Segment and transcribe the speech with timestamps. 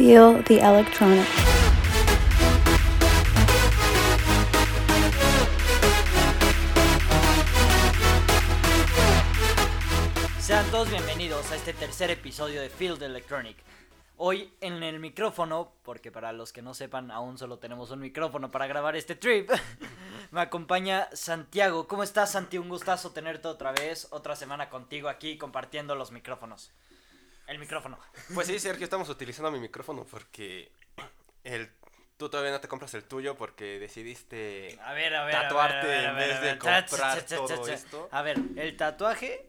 [0.00, 1.26] Feel the electronic.
[10.40, 13.58] Sean todos bienvenidos a este tercer episodio de Field Electronic.
[14.16, 18.50] Hoy en el micrófono, porque para los que no sepan, aún solo tenemos un micrófono
[18.50, 19.50] para grabar este trip,
[20.30, 21.86] me acompaña Santiago.
[21.86, 22.56] ¿Cómo estás, Santi?
[22.56, 26.70] Un gustazo tenerte otra vez, otra semana contigo aquí compartiendo los micrófonos.
[27.50, 27.98] El micrófono.
[28.32, 30.70] Pues sí, Sergio, estamos utilizando mi micrófono porque
[31.42, 31.68] el,
[32.16, 35.34] tú todavía no te compras el tuyo porque decidiste A ver, a ver.
[35.34, 38.08] a ver, tatuarte en vez de comprar todo esto.
[38.12, 39.48] A ver, el tatuaje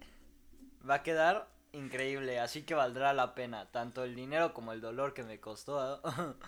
[0.89, 5.13] va a quedar increíble, así que valdrá la pena, tanto el dinero como el dolor
[5.13, 6.02] que me costó.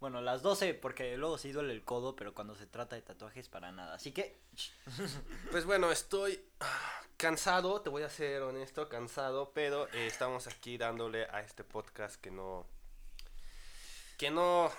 [0.00, 3.48] Bueno, las 12, porque luego sí duele el codo, pero cuando se trata de tatuajes
[3.48, 3.94] para nada.
[3.94, 4.38] Así que,
[5.50, 10.78] Pues bueno, estoy ah, cansado, te voy a ser honesto, cansado, pero eh, estamos aquí
[10.78, 12.66] dándole a este podcast que no...
[14.16, 14.70] Que no...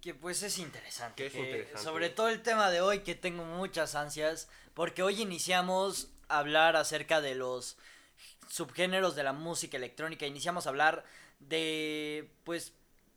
[0.00, 1.22] que pues es interesante.
[1.22, 1.82] Que es que interesante.
[1.82, 6.74] Sobre todo el tema de hoy, que tengo muchas ansias, porque hoy iniciamos a hablar
[6.74, 7.76] acerca de los
[8.48, 10.26] subgéneros de la música electrónica.
[10.26, 11.04] Iniciamos a hablar
[11.38, 12.72] de, pues,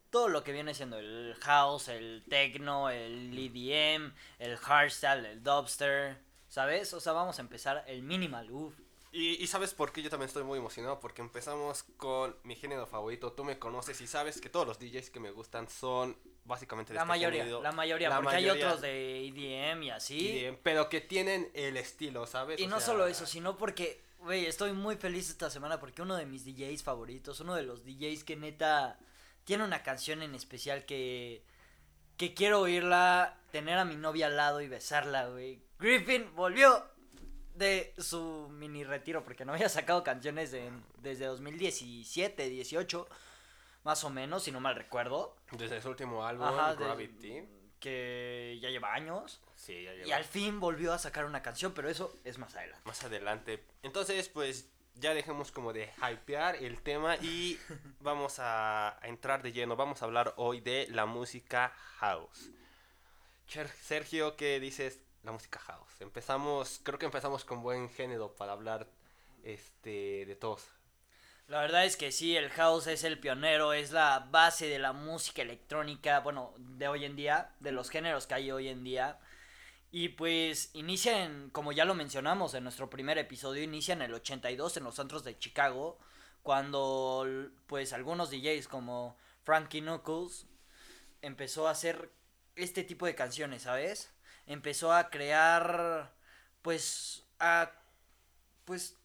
[0.09, 6.17] todo lo que viene siendo el house, el techno, el EDM, el hardstyle, el dubster,
[6.47, 6.93] ¿sabes?
[6.93, 8.73] O sea, vamos a empezar el minimal, uff.
[9.11, 12.85] Y, y sabes por qué yo también estoy muy emocionado, porque empezamos con mi género
[12.85, 16.93] favorito, tú me conoces y sabes que todos los DJs que me gustan son básicamente
[16.93, 18.65] de La este mayoría, la mayoría, La porque hay mayoría.
[18.67, 20.41] otros de EDM y así.
[20.41, 22.59] De- pero que tienen el estilo, ¿sabes?
[22.59, 26.03] Y O no sea, solo eso, sino porque, güey, estoy muy feliz esta semana porque
[26.03, 28.99] uno de mis DJs favoritos, uno de los DJs que neta
[29.49, 31.43] tiene una canción en especial que
[32.17, 35.59] que quiero oírla, tener a mi novia al lado y besarla, güey.
[35.79, 36.85] Griffin volvió
[37.55, 43.07] de su mini retiro porque no había sacado canciones en- desde 2017, 18,
[43.83, 45.35] más o menos, si no mal recuerdo.
[45.53, 47.43] Desde su último álbum, Ajá, de- Gravity.
[47.79, 49.41] que ya lleva años.
[49.55, 52.53] Sí, ya Y lleva al fin volvió a sacar una canción, pero eso es más
[52.55, 52.81] adelante.
[52.85, 53.63] más adelante.
[53.81, 57.57] Entonces, pues ya dejemos como de hypear el tema y
[58.01, 59.75] vamos a, a entrar de lleno.
[59.75, 61.69] Vamos a hablar hoy de la música
[61.99, 62.49] house.
[63.47, 64.99] Cher- Sergio, ¿qué dices?
[65.23, 65.99] La música house.
[66.01, 68.87] Empezamos, creo que empezamos con buen género para hablar
[69.43, 70.67] este de todos.
[71.47, 74.93] La verdad es que sí, el house es el pionero, es la base de la
[74.93, 79.17] música electrónica, bueno, de hoy en día, de los géneros que hay hoy en día.
[79.91, 84.13] Y pues inicia en, como ya lo mencionamos en nuestro primer episodio, inicia en el
[84.13, 85.97] 82 en los antros de Chicago,
[86.43, 87.25] cuando
[87.65, 90.45] pues algunos DJs como Frankie Knuckles
[91.21, 92.11] empezó a hacer
[92.55, 94.13] este tipo de canciones, ¿sabes?
[94.45, 96.13] Empezó a crear,
[96.61, 97.71] pues, a,
[98.65, 98.95] pues,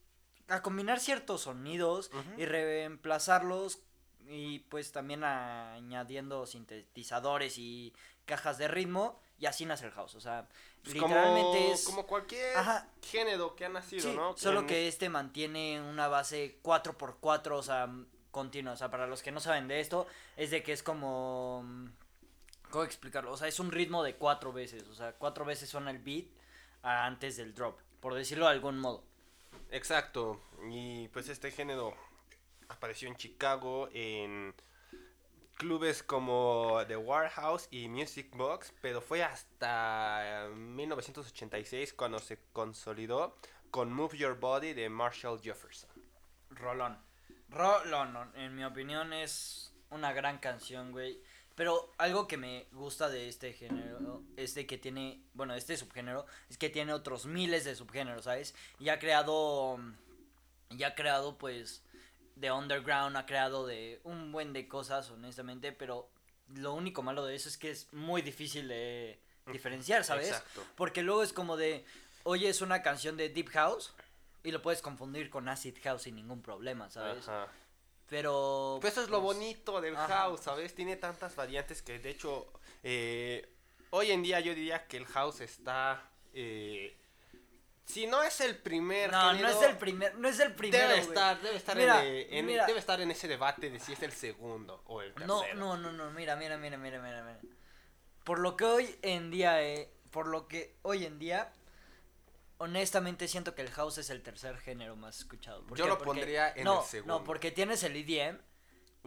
[0.48, 3.78] a combinar ciertos sonidos y reemplazarlos
[4.26, 10.20] y pues también añadiendo sintetizadores y cajas de ritmo y así nace el house, o
[10.22, 10.48] sea,
[10.82, 12.88] Pues literalmente como, es como cualquier Ajá.
[13.02, 14.34] género que ha nacido, Sí, ¿no?
[14.38, 17.90] solo En- que este mantiene una base 4x4, o sea,
[18.30, 18.72] continua.
[18.72, 20.06] O sea, para los que no saben de esto,
[20.38, 21.62] es de que es como...
[22.70, 23.32] ¿Cómo explicarlo?
[23.32, 24.88] O sea, es un ritmo de cuatro veces.
[24.88, 26.24] O sea, cuatro veces suena el beat
[26.82, 29.04] antes del drop, por decirlo de algún modo.
[29.70, 30.40] Exacto.
[30.70, 31.94] Y pues este género
[32.68, 34.54] apareció en Chicago en
[35.54, 43.36] clubes como The Warehouse y Music Box, pero fue hasta 1986 cuando se consolidó
[43.70, 45.90] con Move Your Body de Marshall Jefferson.
[46.50, 46.98] Rolón.
[47.48, 51.20] Rolón, en mi opinión es una gran canción, güey.
[51.54, 56.58] Pero algo que me gusta de este género es que tiene, bueno, este subgénero, es
[56.58, 58.56] que tiene otros miles de subgéneros, ¿sabes?
[58.80, 59.78] Y ha creado,
[60.70, 61.84] ya ha creado pues
[62.36, 66.08] de underground, ha creado de un buen de cosas, honestamente, pero
[66.48, 70.28] lo único malo de eso es que es muy difícil de diferenciar, ¿sabes?
[70.28, 70.62] Exacto.
[70.74, 71.84] Porque luego es como de,
[72.24, 73.94] oyes una canción de Deep House
[74.42, 77.28] y lo puedes confundir con Acid House sin ningún problema, ¿sabes?
[77.28, 77.48] Ajá.
[78.08, 78.78] Pero...
[78.80, 80.08] Pues eso es lo pues, bonito del ajá.
[80.08, 80.74] house, ¿sabes?
[80.74, 82.52] Tiene tantas variantes que de hecho
[82.82, 83.48] eh,
[83.90, 86.10] hoy en día yo diría que el house está...
[86.32, 86.96] eh,
[87.84, 90.88] si no es el primer No, no género, es el primer, no es el primero,
[90.88, 92.66] Debe estar, debe estar, Mira, en, eh, en- mira.
[92.66, 95.42] debe estar en ese debate de si es el segundo o el tercero.
[95.54, 97.38] No, no, no, no, mira, mira, mira, mira, mira, mira.
[98.24, 101.52] Por lo que hoy en día, eh, por lo que hoy en día,
[102.58, 105.66] honestamente siento que el house es el tercer género más escuchado.
[105.66, 105.88] ¿Por Yo qué?
[105.90, 107.18] lo Porque- pondría en no, el segundo.
[107.18, 108.38] No, porque tienes el EDM,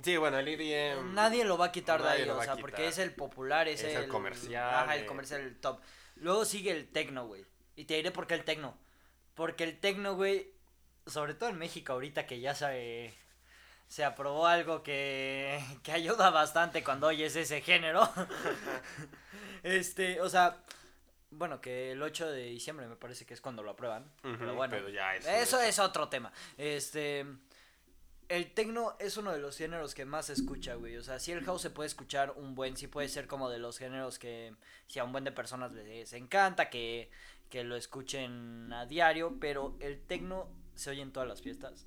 [0.03, 1.13] Sí, bueno, el EDM.
[1.15, 3.95] nadie lo va a quitar de ahí, o sea, porque es el popular, es, Es
[3.95, 5.05] el comercial, Ajá, el eh.
[5.07, 5.81] comercial, el top.
[6.17, 7.45] Luego sigue el techno, güey.
[7.77, 8.77] Y te diré por qué el techno.
[9.35, 10.51] Porque el techno, güey,
[11.05, 13.13] sobre todo en México ahorita que ya sabe
[13.87, 18.11] se aprobó algo que, que ayuda bastante cuando oyes ese género.
[19.63, 20.57] este, o sea,
[21.31, 24.09] bueno, que el 8 de diciembre me parece que es cuando lo aprueban.
[24.21, 26.31] pero bueno, pero ya eso eso es- es otro tema.
[26.57, 27.25] Este,
[28.29, 30.97] el tecno es uno de los géneros que más se escucha, güey.
[30.97, 33.59] O sea, si el house se puede escuchar un buen, sí puede ser como de
[33.59, 34.53] los géneros que
[34.87, 37.09] si a un buen de personas les encanta, que,
[37.49, 41.85] que lo escuchen a diario, pero el tecno se oye en todas las fiestas.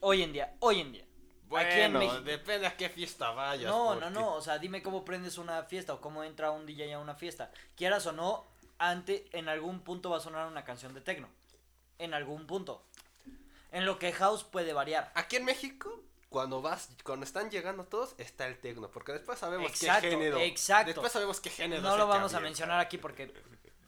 [0.00, 1.04] Hoy en día, hoy en día.
[1.50, 3.70] En Bueno, depende a qué fiesta vayas.
[3.70, 6.66] No, no, porque- no, o sea, dime cómo prendes una fiesta o cómo entra un
[6.66, 7.50] DJ a una fiesta.
[7.74, 8.44] Quieras o no,
[8.78, 11.28] ante, en algún punto va a sonar una canción de techno.
[11.98, 12.84] En algún punto.
[13.72, 15.10] En lo que house puede variar.
[15.14, 19.70] Aquí en México, cuando vas, cuando están llegando todos, está el tecno, porque después sabemos
[19.70, 20.38] Exacto, qué género.
[20.38, 20.86] exacto.
[20.92, 21.80] Después sabemos qué género.
[21.82, 22.40] No lo vamos a avienta.
[22.40, 23.32] mencionar aquí porque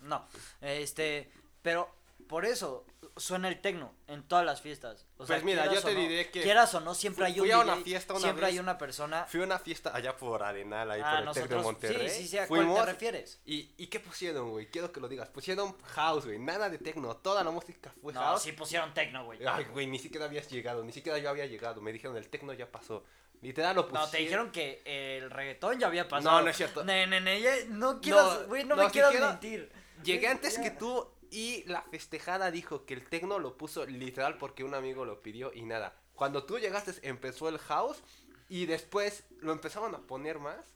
[0.03, 0.27] no.
[0.61, 1.31] Este,
[1.63, 1.95] pero
[2.29, 2.87] por eso
[3.17, 5.05] suena el techno en todas las fiestas.
[5.17, 7.41] O sea, Pues mira, yo te no- diré que quieras o no siempre fui- hay
[7.41, 8.53] un fui a una DJ, fiesta una siempre vez.
[8.55, 11.27] hay una persona Fui a una fiesta allá por Arenal, ahí Ah, por el de
[11.27, 12.09] nosotros Monterrey.
[12.09, 13.41] sí, sí, sí, ¿a cuál Fuimos te refieres?
[13.45, 14.67] y, ¿Y qué pusieron, güey?
[14.71, 15.29] Quiero que lo digas.
[15.29, 16.39] Pusieron house, güey.
[16.39, 17.17] Nada de techno.
[17.17, 18.43] Toda la música fue No, house.
[18.43, 19.45] sí pusieron techno, güey.
[19.45, 20.85] Ay, güey, ni siquiera habías llegado.
[20.85, 21.81] Ni siquiera yo había llegado.
[21.81, 23.05] Me dijeron, el techno ya pasó.
[23.43, 24.05] Literal lo pusieron.
[24.07, 26.37] No, te dijeron que el reggaetón ya había pasado.
[26.39, 26.85] No, no es cierto.
[26.85, 29.73] Ne, ya- no quieras, güey, no, me nos quieras mentir.
[30.05, 34.65] Llegué antes que tú y la festejada dijo que el techno lo puso literal porque
[34.65, 35.95] un amigo lo pidió y nada.
[36.15, 37.99] Cuando tú llegaste empezó el house
[38.49, 40.67] y después lo empezaban a poner más.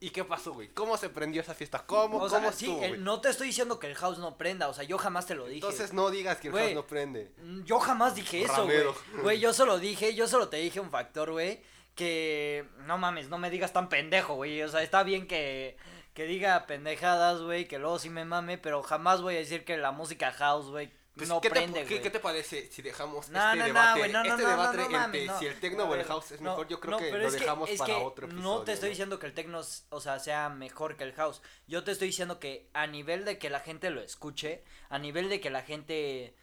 [0.00, 0.68] ¿Y qué pasó, güey?
[0.68, 1.84] ¿Cómo se prendió esa fiesta?
[1.84, 4.68] ¿Cómo, O sea, cómo sí, el- no te estoy diciendo que el house no prenda,
[4.68, 5.56] o sea, yo jamás te lo dije.
[5.56, 7.32] Entonces no digas que el Güey, house no prende.
[7.42, 8.84] Mm, Yo jamás dije eso, güey.
[9.22, 11.62] Güey, yo solo dije, yo solo te dije un factor, güey,
[11.96, 14.62] que no mames, no me digas tan pendejo, güey.
[14.62, 15.76] O sea, está bien que,
[16.18, 19.76] que diga pendejadas, güey, que luego sí me mame, pero jamás voy a decir que
[19.76, 22.02] la música house, güey, Pues, no ¿qué, te, prende, qué- güey.
[22.02, 24.76] qué te parece si dejamos No, este no, no, debate, no, no, este no, debate
[24.78, 25.38] no, no entre no.
[25.38, 26.66] si el techno o el house es no, mejor?
[26.66, 28.48] Yo creo no, que lo que- dejamos para otro episodio.
[28.50, 29.60] No te estoy diciendo que el techno,
[29.90, 31.40] o sea, sea mejor que el house.
[31.68, 35.28] Yo te estoy diciendo que a nivel de que la gente lo escuche, a nivel
[35.28, 36.34] de que la gente,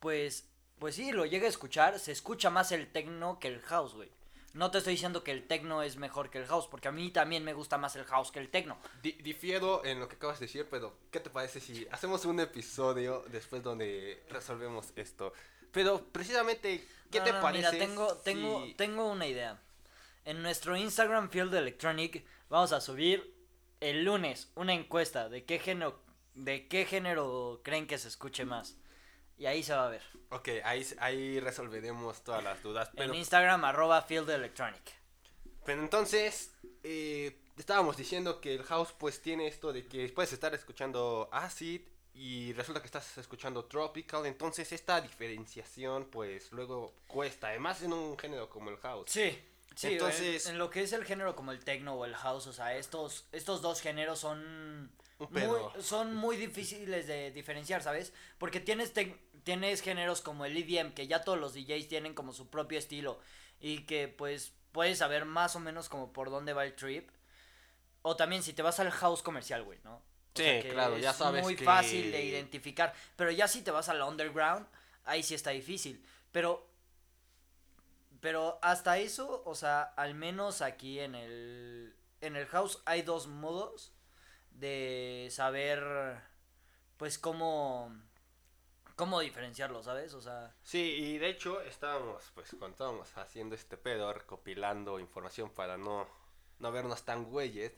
[0.00, 0.48] pues,
[0.78, 4.10] pues sí, lo llegue a escuchar, se escucha más el techno que el house, güey.
[4.54, 7.10] No te estoy diciendo que el techno es mejor que el house, porque a mí
[7.10, 8.78] también me gusta más el house que el techno.
[9.02, 12.40] Di- difiero en lo que acabas de decir, pero ¿qué te parece si hacemos un
[12.40, 15.32] episodio después donde resolvemos esto?
[15.70, 17.70] Pero precisamente, ¿qué No, te no, parece?
[17.72, 19.60] Mira, tengo, tengo, si- tengo una idea.
[20.24, 23.34] En nuestro Instagram Field Electronic vamos a subir
[23.80, 26.00] el lunes una encuesta de qué género,
[26.34, 28.76] de qué género creen que se escuche más.
[29.38, 30.02] Y ahí se va a ver.
[30.30, 32.90] Ok, ahí, ahí resolveremos todas las dudas.
[32.94, 34.82] Pero, en Instagram arroba Field Electronic.
[35.64, 36.52] pero entonces,
[36.82, 41.82] eh, estábamos diciendo que el house pues tiene esto de que puedes estar escuchando acid
[42.14, 48.18] y resulta que estás escuchando tropical, entonces esta diferenciación pues luego cuesta, además en un
[48.18, 49.10] género como el house.
[49.10, 49.38] Sí.
[49.76, 52.48] Sí, Entonces- en, en lo que es el género como el techno o el house,
[52.48, 54.90] o sea, estos, estos dos géneros son
[55.20, 58.12] Un muy, son muy difíciles de diferenciar, ¿sabes?
[58.38, 62.32] Porque tienes, tec- tienes géneros como el EDM, que ya todos los DJs tienen como
[62.32, 63.18] su propio estilo
[63.60, 67.08] y que pues puedes saber más o menos como por dónde va el trip.
[68.02, 69.96] O también si te vas al house comercial, güey, ¿no?
[69.96, 70.02] O
[70.34, 72.94] Sí, que claro, ya es sabes muy que- fácil de identificar.
[73.16, 74.66] Pero ya si te vas al underground,
[75.04, 76.04] ahí sí está difícil.
[76.32, 76.66] Pero
[78.20, 83.28] pero hasta eso, o sea, al menos aquí en el en el house hay dos
[83.28, 83.92] modos
[84.50, 85.80] de saber
[86.96, 87.94] pues cómo
[88.98, 90.12] cómo diferenciarlo, ¿sabes?
[90.12, 95.50] O sea, Sí, y de hecho estábamos, pues cuando estábamos haciendo este pedo, recopilando información
[95.50, 96.08] para no,
[96.58, 97.72] no vernos tan güeyes,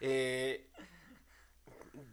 [0.00, 0.70] eh,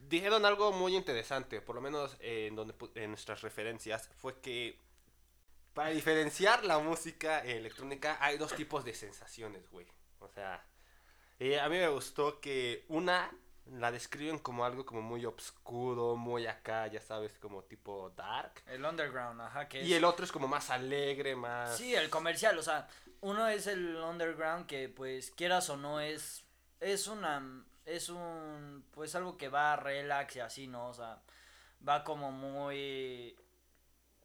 [0.07, 4.79] dijeron algo muy interesante, por lo menos en, donde, en nuestras referencias, fue que
[5.73, 9.85] para diferenciar la música electrónica hay dos tipos de sensaciones, güey.
[10.19, 10.65] O sea,
[11.39, 13.29] eh, a mí me gustó que una
[13.65, 18.63] la describen como algo como muy obscuro, muy acá, ya sabes, como tipo dark.
[18.67, 21.77] el underground, ajá, que Y el otro es como más alegre, más...
[21.77, 22.87] Sí, el comercial, o sea,
[23.21, 26.45] uno es el underground que pues quieras o no es
[26.79, 30.89] es una es un pues algo que va relax y así, ¿no?
[30.89, 31.21] O sea,
[31.87, 33.35] va como muy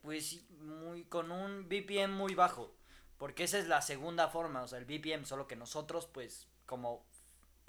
[0.02, 2.74] pues muy con un BPM muy bajo,
[3.16, 7.06] porque esa es la segunda forma, o sea, el BPM, solo que nosotros pues como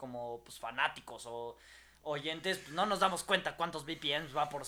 [0.02, 1.56] como pues fanáticos o
[2.02, 4.64] oyentes pues, no nos damos cuenta cuántos BPMs va por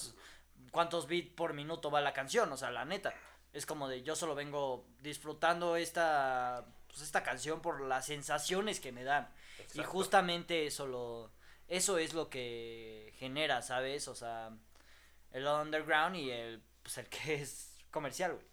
[0.69, 3.15] cuántos bits por minuto va la canción, o sea, la neta.
[3.51, 8.91] Es como de yo solo vengo disfrutando esta pues, esta canción por las sensaciones que
[8.91, 9.27] me dan.
[9.73, 11.31] Y justamente eso lo
[11.67, 14.07] eso es lo que genera, ¿sabes?
[14.07, 14.51] O sea,
[15.31, 18.45] el underground y el pues el que es comercial, güey.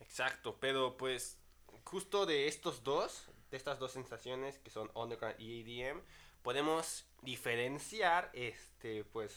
[0.00, 1.38] Exacto, pero pues
[1.84, 6.00] justo de estos dos, de estas dos sensaciones que son underground y EDM,
[6.42, 9.36] podemos diferenciar, este, pues,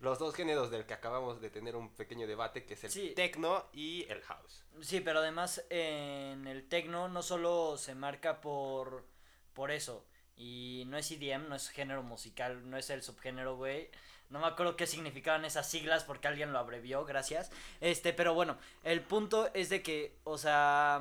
[0.00, 3.12] los dos géneros del que acabamos de tener un pequeño debate, que es el Sí.
[3.14, 4.64] techno y el house.
[4.80, 9.06] Sí, pero además en el techno no solo se marca por,
[9.54, 10.04] por eso.
[10.36, 13.88] Y no es EDM, no es género musical, no es el subgénero, güey.
[14.30, 17.50] No me acuerdo qué significaban esas siglas porque alguien lo abrevió, gracias.
[17.80, 21.00] Este, pero bueno, el punto es de que, o sea,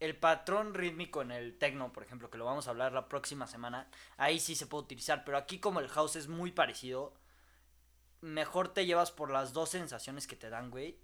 [0.00, 3.46] el patrón rítmico en el techno, por ejemplo, que lo vamos a hablar la próxima
[3.46, 7.14] semana, ahí sí se puede utilizar, pero aquí como el house es muy parecido,
[8.20, 10.98] mejor te llevas por las dos sensaciones que te dan, güey,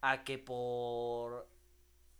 [0.00, 1.48] a que por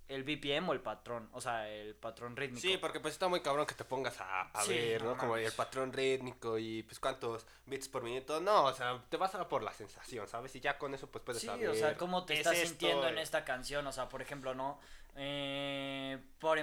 [0.08, 2.60] el BPM o el patrón, o sea, el patrón rítmico.
[2.60, 5.16] Sí, porque pues está muy cabrón que te pongas a, a Sí, ver, no.
[5.16, 8.40] Como el patrón rítmico y pues cuántos bits por minuto.
[8.40, 10.54] No, o sea, te vas a por la sensación, ¿sabes?
[10.54, 11.68] Y ya con eso pues puedes Sí, saber.
[11.70, 12.70] o sea, cómo te ¿qué estás es esto?
[12.70, 14.78] sintiendo en esta canción, o sea, por ejemplo, ¿no?
[15.16, 16.58] Eh, por,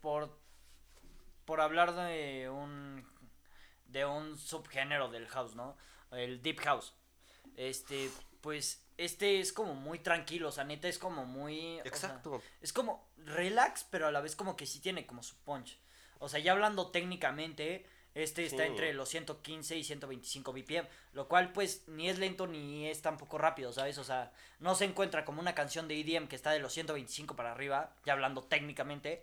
[0.00, 0.38] por
[1.44, 3.06] por hablar de un
[3.86, 5.76] de un subgénero del house, ¿no?
[6.10, 6.94] El deep house.
[7.56, 8.10] Este,
[8.48, 12.40] pues este es como muy tranquilo, o sea, neta es como muy o sea, Exacto.
[12.62, 15.78] es como relax, pero a la vez como que sí tiene como su punch.
[16.18, 18.70] O sea, ya hablando técnicamente, este está Sí.
[18.70, 23.36] entre los 115 y 125 BPM, lo cual pues ni es lento ni es tampoco
[23.36, 23.98] rápido, ¿sabes?
[23.98, 27.36] O sea, no se encuentra como una canción de EDM que está de los 125
[27.36, 29.22] para arriba, ya hablando técnicamente.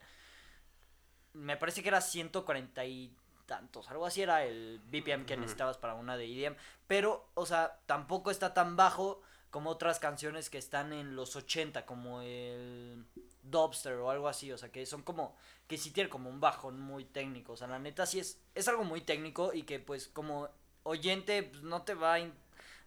[1.33, 3.11] Me parece que era 140 y
[3.45, 6.55] tantos, algo así era el BPM que necesitabas para una de EDM,
[6.87, 11.85] pero, o sea, tampoco está tan bajo como otras canciones que están en los 80,
[11.85, 13.05] como el
[13.43, 15.35] Dobster o algo así, o sea, que son como,
[15.67, 18.67] que sí tienen como un bajón muy técnico, o sea, la neta sí es, es
[18.67, 20.49] algo muy técnico y que pues como
[20.83, 22.19] oyente pues, no te va a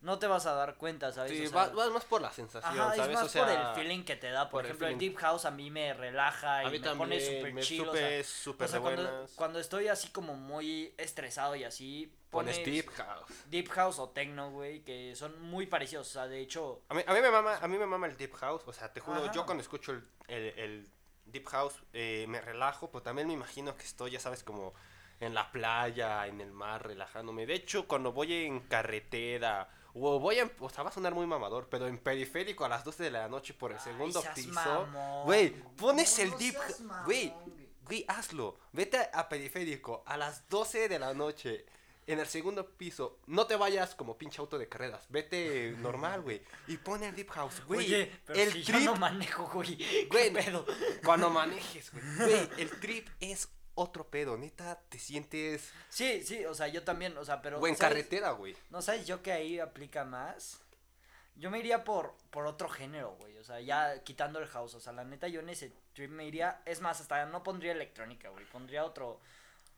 [0.01, 1.33] no te vas a dar cuenta, ¿sabes?
[1.33, 3.09] Sí, O sea, vas, vas más por la sensación, Ajá, ¿sabes?
[3.09, 4.49] es más o sea, por el feeling que te da.
[4.49, 4.99] Por, ejemplo, el.
[4.99, 8.25] Deep House a mí me relaja y a mí me también pone súper o sea,
[8.25, 13.33] súper o sea, cuando, estoy así como muy estresado y así, Pones pones deep house.
[13.47, 16.09] Deep House o Techno, güey, que son muy parecidos.
[16.09, 18.17] O sea, de hecho, A mí, a mí me mama, a mí me mama el
[18.17, 19.33] deep house, o sea, te juro, Ajá.
[19.33, 20.89] yo cuando escucho el, el, el
[21.25, 24.75] deep house eh, me relajo, pero también me imagino que estoy, ya sabes, como
[25.21, 27.47] en la playa, en el mar, relajándome.
[27.47, 29.69] De hecho, cuando voy en carretera
[30.01, 32.85] o voy en, o sea, va a sonar muy mamador, pero en periférico a las
[32.85, 34.89] 12 de la noche por el ay, segundo piso,
[35.25, 36.57] güey, pones No, el no deep,
[37.05, 37.33] güey,
[37.85, 38.05] güey.
[38.09, 41.65] hazlo, vete a, a periférico a las 12 de la noche.
[42.07, 46.43] En el segundo piso, no te vayas como pinche auto de carreras, vete normal, güey.
[46.67, 47.81] Y pone el deep house, güey.
[47.81, 49.79] Oye, pero el si trip, yo no manejo, güey.
[51.05, 52.05] cuando manejes, güey.
[52.17, 55.73] Güey, el trip es otro pedo, neta, te sientes...
[55.89, 57.61] Sí, sí, o sea, yo también, o sea, pero...
[57.61, 57.95] Güey, en ¿sabes?
[57.95, 58.57] carretera, güey.
[58.71, 60.61] No, ¿sabes yo que ahí aplica más?
[61.37, 63.39] Yo me iría por, por otro género, güey.
[63.39, 64.75] O sea, ya quitando el house.
[64.75, 66.61] O sea, la neta, yo en ese trip me iría.
[66.67, 68.45] Es más, hasta no pondría electrónica, güey.
[68.47, 69.21] Pondría otro,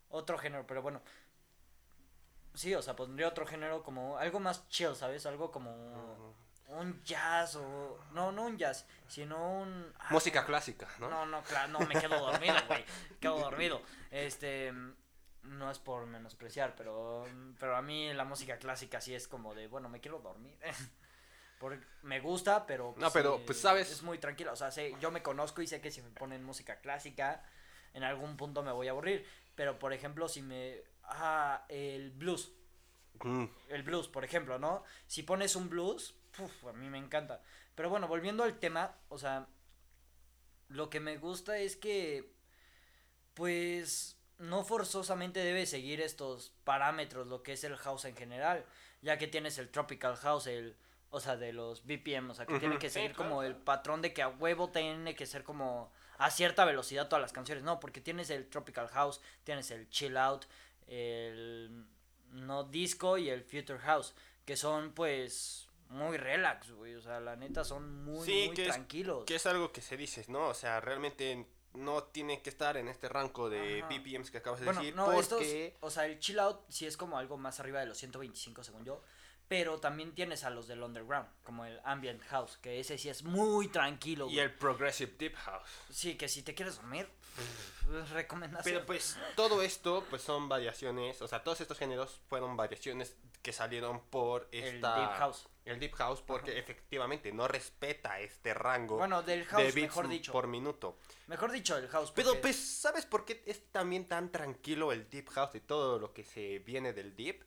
[0.08, 0.66] otro género.
[0.66, 1.02] Pero bueno.
[2.54, 5.26] Sí, o sea, pondría otro género como algo más chill, ¿sabes?
[5.26, 6.34] Algo como
[6.78, 7.98] un jazz o...
[8.12, 9.92] No, no un jazz, sino un...
[9.98, 11.08] ah, Música clásica, ¿no?
[11.08, 12.84] no, no, claro, no, me quedo dormido, güey.
[13.20, 13.82] Quedo dormido.
[14.10, 14.72] Este,
[15.42, 17.26] no es por menospreciar, pero,
[17.58, 20.58] pero a mí la música clásica sí es como de, bueno, me quiero dormir.
[21.58, 22.94] Porque me gusta, pero...
[22.96, 23.90] No, pero, pues, ¿sabes?
[23.90, 26.42] Es muy tranquilo, o sea, sé, yo me conozco y sé que si me ponen
[26.42, 27.44] música clásica,
[27.92, 29.26] en algún punto me voy a aburrir.
[29.56, 30.82] Pero, por ejemplo, si me...
[31.02, 32.52] Ah, el blues
[33.24, 34.84] Mm, el blues, por ejemplo, ¿no?
[35.06, 37.42] Si pones un blues, puf, a mí me encanta.
[37.74, 39.46] Pero bueno, volviendo al tema, o sea,
[40.68, 42.32] lo que me gusta es que,
[43.34, 48.64] pues, no forzosamente debe seguir estos parámetros, lo que es el house en general,
[49.02, 50.76] ya que tienes el tropical house, el,
[51.10, 53.56] o sea, de los BPM, o sea, que tiene que Sí, seguir claro, como el
[53.56, 57.64] patrón de que a huevo tiene que ser como a cierta velocidad todas las canciones,
[57.64, 60.44] no, porque tienes el tropical house, tienes el chill out,
[60.86, 61.86] el
[62.32, 67.36] no disco y el future house, que son pues muy relax, güey, o sea, la
[67.36, 69.24] neta son muy Sí, muy que es- tranquilos.
[69.26, 70.48] Que es algo que se dice, ¿no?
[70.48, 73.88] O sea, realmente no tiene que estar en este rango de Ajá.
[73.88, 75.66] BPMs que acabas de Bueno, decir, no, porque...
[75.66, 78.64] estos, o sea, el chill out sí es como algo más arriba de los 125
[78.64, 79.02] según yo,
[79.46, 83.22] pero también tienes a los del underground, como el ambient house, que ese sí es
[83.24, 84.26] muy tranquilo.
[84.26, 84.38] Y güey.
[84.46, 85.68] el Progressive Deep House.
[85.90, 87.08] Sí, que si te quieres dormir,
[88.12, 88.62] recomendación.
[88.74, 93.52] Pero pues todo esto pues son variaciones, o sea, todos estos géneros fueron variaciones que
[93.52, 94.96] salieron por el esta...
[95.00, 95.46] deep house.
[95.64, 100.08] El Deep House porque efectivamente no respeta este rango Bueno, del de house, beats mejor
[100.08, 100.32] dicho.
[100.32, 100.98] por minuto.
[101.26, 102.10] Mejor dicho, el house.
[102.12, 106.12] Pero pues, ¿sabes por qué es también tan tranquilo el Deep House y todo lo
[106.14, 107.44] que se viene del Deep?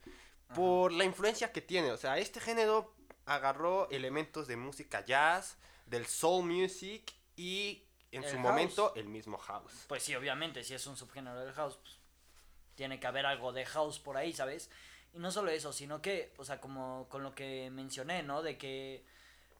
[0.55, 1.91] Por la influencia que tiene.
[1.91, 2.93] O sea, este género
[3.25, 8.43] agarró elementos de música jazz, del soul music y en El su house.
[8.43, 9.85] momento el mismo house.
[9.87, 11.97] Pues sí, obviamente, si es un subgénero del house, pues,
[12.75, 14.69] tiene que haber algo de house por ahí, ¿sabes?
[15.13, 18.41] Y no solo eso, sino que, o sea, como con lo que mencioné, ¿no?
[18.41, 19.05] De que,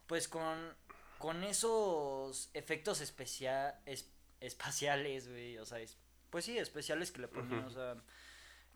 [0.08, 0.76] pues con,
[1.20, 4.10] con esos efectos especia es-
[4.42, 5.98] espaciales, güey, o sea, es-
[6.30, 7.96] pues sí, especiales que le ponían, o sea,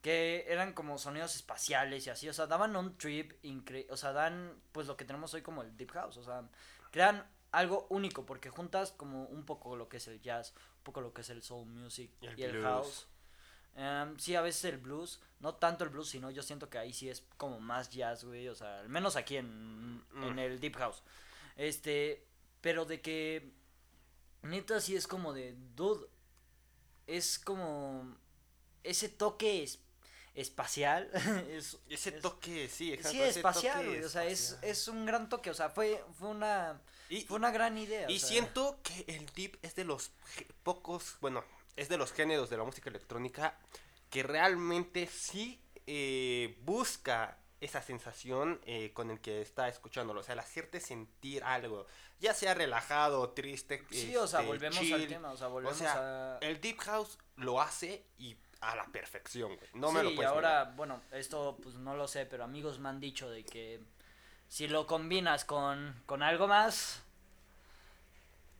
[0.02, 4.14] que eran como sonidos espaciales y así, o sea, daban un trip increíble, o sea,
[4.14, 6.48] dan pues lo que tenemos hoy como el deep house, o sea,
[6.92, 11.02] crean algo único porque juntas como un poco lo que es el jazz, un poco
[11.02, 12.64] lo que es el soul music Y el y el blues.
[12.64, 13.08] house.
[13.78, 16.92] Em, sí, a veces el blues, no tanto el blues, sino yo siento que ahí
[16.94, 20.40] sí es como más jazz, güey, o sea, al menos aquí en, en Mm.
[20.40, 21.04] el deep house.
[21.56, 22.26] Este,
[22.62, 23.52] pero de que
[24.42, 26.08] neta sí es como de, dude,
[27.06, 28.18] es como
[28.84, 29.80] ese toque es-
[30.34, 31.10] espacial,
[31.50, 33.12] es, Ese es- toque, sí, exacto.
[33.18, 36.82] Sí, espacial, güey, o sea, es, es un gran toque, o sea, fue, fue una,
[37.10, 38.10] Y, fue una gran idea.
[38.10, 40.12] y o sea, siento que el deep es de los
[40.64, 41.44] pocos, bueno,
[41.78, 43.58] es de los géneros de la música electrónica
[44.10, 50.34] que realmente sí eh, busca esa sensación eh, con el que está escuchándolo, o sea,
[50.34, 51.88] el hacerte sentir algo,
[52.20, 55.08] ya sea relajado, triste, Sí, o sea, este, volvemos al chill.
[55.08, 56.38] tema, o sea, volvemos sea, a...
[56.42, 59.70] El deep house lo hace y a la perfección, güey.
[59.74, 60.76] No me sí, lo y puedes ahora, negar.
[60.76, 63.82] bueno, esto pues no lo sé, pero amigos me han dicho de que
[64.48, 67.02] si lo combinas con, con algo más,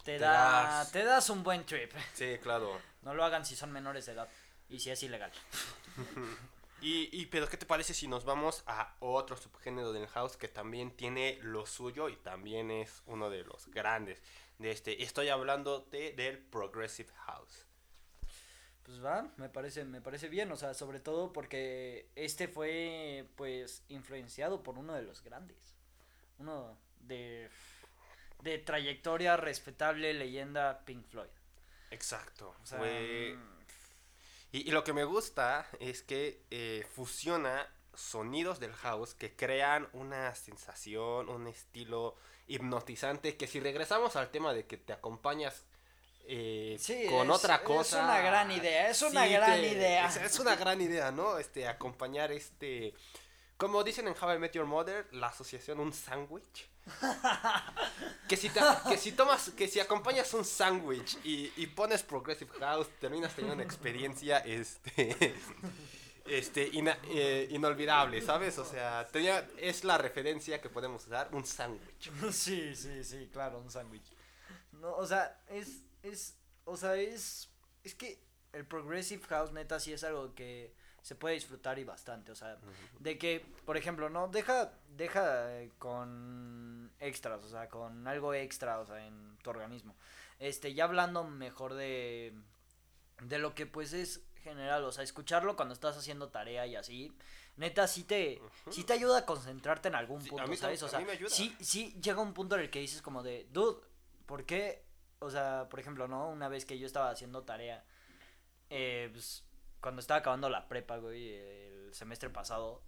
[0.04, 0.32] te, Te da,
[0.80, 0.92] das.
[0.92, 1.94] te das un buen trip.
[2.14, 2.80] Sí, claro.
[3.02, 4.30] No lo hagan si son menores de edad
[4.70, 5.32] y si es ilegal.
[6.80, 10.48] Y, y pero ¿qué te parece si nos vamos a otro subgénero del house que
[10.48, 14.22] también tiene lo suyo y también es uno de los grandes
[14.60, 15.02] de este?
[15.02, 17.66] Estoy hablando de, del progressive house.
[18.84, 23.82] Pues va, me parece, me parece bien, o sea, sobre todo porque este fue pues
[23.90, 25.58] influenciado por uno de los grandes.
[26.38, 27.50] Uno de
[28.42, 31.30] de trayectoria respetable leyenda Pink Floyd.
[31.92, 32.56] Exacto.
[32.62, 33.58] O sea, fue- mm,
[34.54, 39.90] Y, y lo que me gusta es que eh, fusiona sonidos del house que crean
[39.94, 42.16] una sensación, un estilo
[42.48, 45.66] hipnotizante que si regresamos al tema de que te acompañas
[46.30, 48.04] eh, Sí, con es- otra es cosa.
[48.04, 50.08] una gran idea, es una sí gran idea.
[50.08, 51.38] Es, es una gran idea, ¿no?
[51.38, 52.94] Este, acompañar este...
[53.58, 56.70] Como dicen en How I Met Your Mother, la asociación un sándwich.
[58.28, 62.88] Que si que si tomas, que si acompañas un sándwich y, y pones Progressive House,
[63.00, 65.36] terminas teniendo una experiencia, este,
[66.26, 68.58] este, ina- eh, inolvidable, ¿sabes?
[68.58, 72.12] O sea, tenía, es la referencia que podemos usar, un sándwich.
[72.32, 74.12] Sí, sí, sí, claro, un sándwich.
[74.74, 77.50] No, o sea, es, es, o sea, es,
[77.84, 78.20] es que
[78.54, 80.74] el progressive house neta sí es algo que
[81.08, 82.58] se puede disfrutar y bastante, o sea,
[83.00, 88.78] de que, por ejemplo, no, deja, deja eh, con extras, o sea, con algo extra,
[88.82, 89.96] o sea, en tu organismo.
[90.38, 92.34] Este, ya hablando mejor de,
[93.22, 97.16] de lo que pues es general, o sea, escucharlo cuando estás haciendo tarea y así,
[97.56, 100.60] neta sí te, sí te ayuda a concentrarte en algún Sí, a punto, mí tam-
[100.60, 100.84] ¿sabes?
[100.84, 103.48] O a sea, mí sí, sí llega un punto en el que dices como de,
[103.54, 103.80] dude,
[104.26, 104.84] ¿por qué?
[105.20, 106.28] O sea, por ejemplo, ¿no?
[106.30, 107.86] Una vez que yo estaba haciendo tarea,
[108.70, 109.46] eh, pues,
[109.82, 112.82] cuando estaba acabando la prepa, güey, el semestre pasado,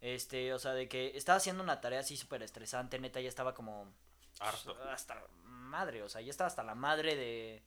[0.00, 3.54] este, o sea, de que estaba haciendo una tarea así súper estresante, neta, ya estaba
[3.54, 3.92] como...
[4.38, 4.74] Harto.
[4.74, 7.62] pues, hasta madre, o sea, ya estaba hasta la madre de,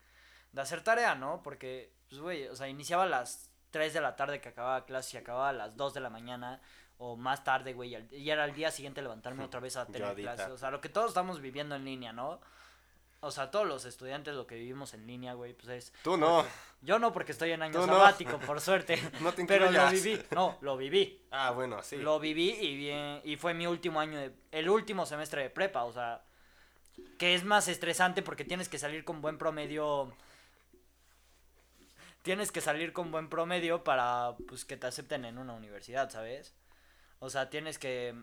[0.51, 1.43] de hacer tarea, ¿no?
[1.43, 5.17] Porque, pues, güey, o sea, iniciaba a las 3 de la tarde que acababa clase
[5.17, 6.61] y acababa a las 2 de la mañana
[6.97, 9.85] o más tarde, güey, y al- y era el día siguiente levantarme otra vez a
[9.85, 12.39] tener clases, o sea, lo que todos estamos viviendo en línea, ¿no?
[13.23, 15.93] O sea, todos los estudiantes lo que vivimos en línea, güey, pues es...
[16.03, 16.45] Tú no.
[16.81, 17.93] Yo no porque estoy en año Tú no.
[17.93, 19.01] sabático, por suerte.
[19.21, 21.21] No te pero lo viví, no, lo viví.
[21.31, 21.95] Ah, bueno, sí.
[21.95, 25.85] Lo viví y bien, y fue mi último año de, el último semestre de prepa,
[25.85, 26.21] o sea,
[27.17, 30.13] que es más estresante porque tienes que salir con buen promedio.
[32.23, 36.53] Tienes que salir con buen promedio para pues que te acepten en una universidad, ¿sabes?
[37.19, 38.15] O sea, tienes que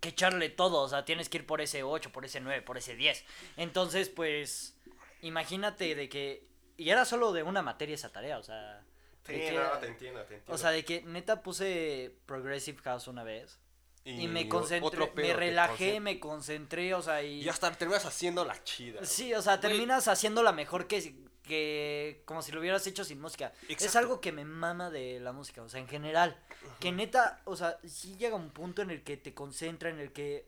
[0.00, 2.78] que echarle todo, o sea, tienes que ir por ese 8, por ese 9, por
[2.78, 3.24] ese 10.
[3.56, 4.76] Entonces, pues
[5.22, 8.84] imagínate de que y era solo de una materia esa tarea, o sea,
[9.26, 10.54] Sí, que- no, te entiendo, te entiendo.
[10.54, 13.58] o sea, de que neta puse Progressive House una vez.
[14.04, 17.42] Y, me concentré, me relajé, me concentré, o sea, y...
[17.42, 19.04] Y hasta terminas haciendo la chida.
[19.04, 21.14] Sí, o sea, terminas haciéndola mejor que,
[21.48, 23.52] que como si lo hubieras hecho sin música.
[23.68, 26.38] Es algo que me mama de la música, o sea, en general.
[26.78, 30.12] Que neta, o sea, sí llega un punto en el que te concentra, en el
[30.12, 30.46] que,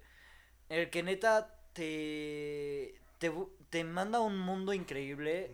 [0.69, 3.33] en el que neta te, te,
[3.71, 5.51] te manda un mundo increíble.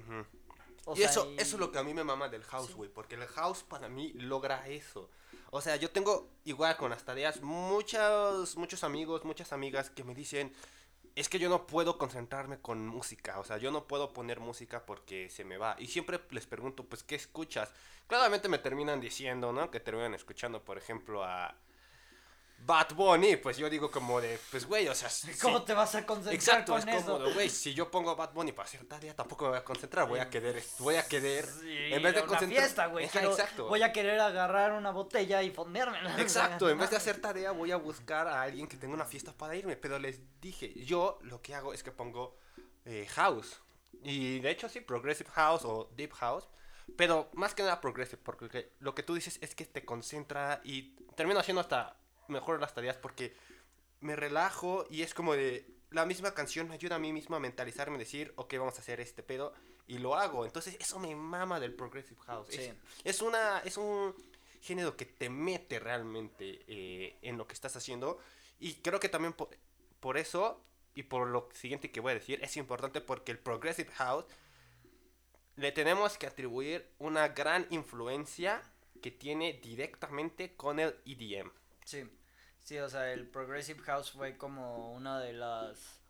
[0.85, 2.69] O y sea, eso, y- eso es lo que a mí me mama del house,
[2.69, 2.75] Sí.
[2.75, 2.91] güey.
[2.91, 5.09] Porque el house para mí logra eso.
[5.51, 10.15] O sea, yo tengo igual con las tareas muchos, muchos amigos, muchas amigas que me
[10.15, 10.53] dicen,
[11.17, 14.85] es que yo no puedo concentrarme con música, o sea, yo no puedo poner música
[14.87, 15.75] porque se me va.
[15.79, 17.73] Y siempre les pregunto, pues, ¿qué escuchas?
[18.07, 19.71] Claramente me terminan diciendo, ¿no?
[19.71, 21.57] Que terminan escuchando, por ejemplo, a
[22.67, 25.09] Bad Bunny, pues yo digo como de, pues güey, o sea,
[25.41, 28.67] ¿cómo te vas a concentrar Exacto, con es güey, si yo pongo Bad Bunny para
[28.67, 32.03] hacer tarea, tampoco me voy a concentrar, voy a querer, voy a querer, Sí, en
[32.03, 33.05] vez de concentrar, fiesta, güey.
[33.05, 36.21] Exacto, Voy a querer agarrar una botella y fondeármela.
[36.21, 39.33] exacto, en vez de hacer tarea voy a buscar a alguien que tenga una fiesta
[39.33, 42.37] para irme, pero les dije, yo lo que hago es que pongo
[42.85, 43.61] eh, house,
[44.03, 46.49] y de hecho sí, progressive house o deep house,
[46.97, 50.97] pero más que nada progressive, porque lo que tú dices es que te concentra y
[51.15, 51.97] termino haciendo hasta
[52.29, 53.35] mejor las tareas porque
[54.01, 57.41] me relajo y es como de la misma canción me ayuda a mí mismo a
[57.41, 59.53] mentalizarme, decir, ok, vamos a hacer este pedo
[59.87, 60.45] y lo hago.
[60.45, 62.49] Entonces, eso me mama del Progressive House.
[62.51, 62.73] Es, Sí.
[63.05, 64.15] es una, es un
[64.61, 68.19] género que te mete realmente eh, en lo que estás haciendo
[68.59, 69.49] y creo que también por,
[70.01, 70.61] por eso
[70.95, 74.25] y por lo siguiente que voy a decir es importante porque el Progressive House
[75.55, 78.61] le tenemos que atribuir una gran influencia
[79.03, 81.51] que tiene directamente con el EDM.
[81.87, 82.05] Sí,
[82.61, 86.01] sí, o sea, el Progressive House fue como uno de las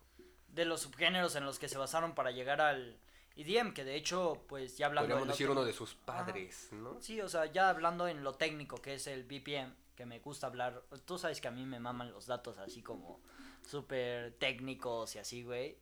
[0.48, 2.98] de los subgéneros en los que se basaron para llegar al
[3.36, 6.98] EDM, que de hecho, pues ya hablando Podríamos decir uno de sus padres, ¿no?
[7.02, 10.46] Sí, o sea, ya hablando en lo técnico, que es el BPM, que me gusta
[10.46, 13.20] hablar, tú sabes que a mí me maman los datos así como
[13.68, 15.76] súper técnicos y así, güey.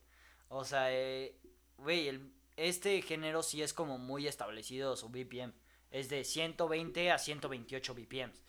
[0.48, 1.36] O sea, eh,
[1.78, 5.52] güey, el- este género sí es como muy establecido su BPM.
[5.92, 8.42] Es de 120 a 128 BPMs.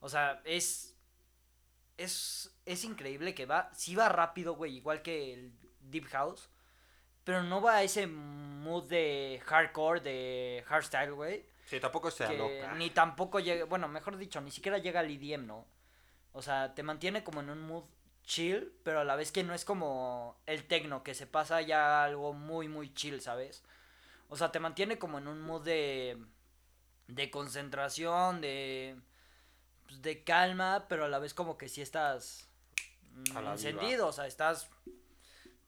[0.00, 0.91] O sea, es.
[1.96, 3.70] Es, es increíble que va.
[3.74, 6.48] Sí va rápido, güey, igual que el Deep House.
[7.24, 11.46] Pero no va a ese mood de hardcore, de hardstyle, güey.
[11.66, 12.74] Sí, tampoco se que aloca.
[12.74, 13.64] ni tampoco llega.
[13.64, 15.66] Bueno, mejor dicho, ni siquiera llega al EDM, ¿no?
[16.32, 17.84] O sea, te mantiene como en un mood
[18.24, 22.04] chill, pero a la vez que no es como el techno, que se pasa ya
[22.04, 23.62] algo muy, muy chill, ¿sabes?
[24.28, 26.18] O sea, te mantiene como en un mood de.
[27.06, 28.96] de concentración, de.
[29.92, 32.48] Pues, de calma, pero a la vez como que sí estás.
[33.14, 34.68] mm, encendido, o sea, estás.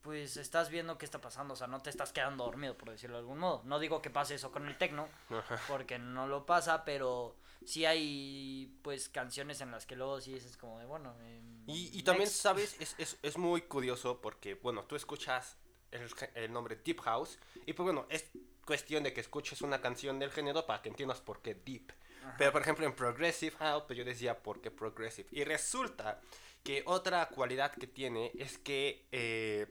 [0.02, 3.16] Pues estás viendo qué está pasando, o sea, no te estás quedando dormido, por decirlo
[3.16, 3.62] de algún modo.
[3.64, 5.58] No digo que pase eso con el techno, Ajá.
[5.66, 10.58] porque no lo pasa, pero sí hay pues canciones en las que luego sí dices
[10.58, 11.14] como de bueno.
[11.22, 12.28] em, Y, y también.
[12.28, 12.76] ¿sabes?
[12.80, 15.56] Es, es, es muy curioso porque, bueno, tú escuchas
[15.90, 18.26] el, el nombre Deep House y pues bueno, es
[18.66, 21.92] cuestión de que escuches una canción del género para que entiendas por qué Deep.
[22.24, 22.34] Ajá.
[22.38, 25.28] Pero por ejemplo en Progressive House, pues yo decía por qué Progressive.
[25.30, 26.20] Y resulta
[26.62, 29.66] que otra cualidad que tiene es que eh,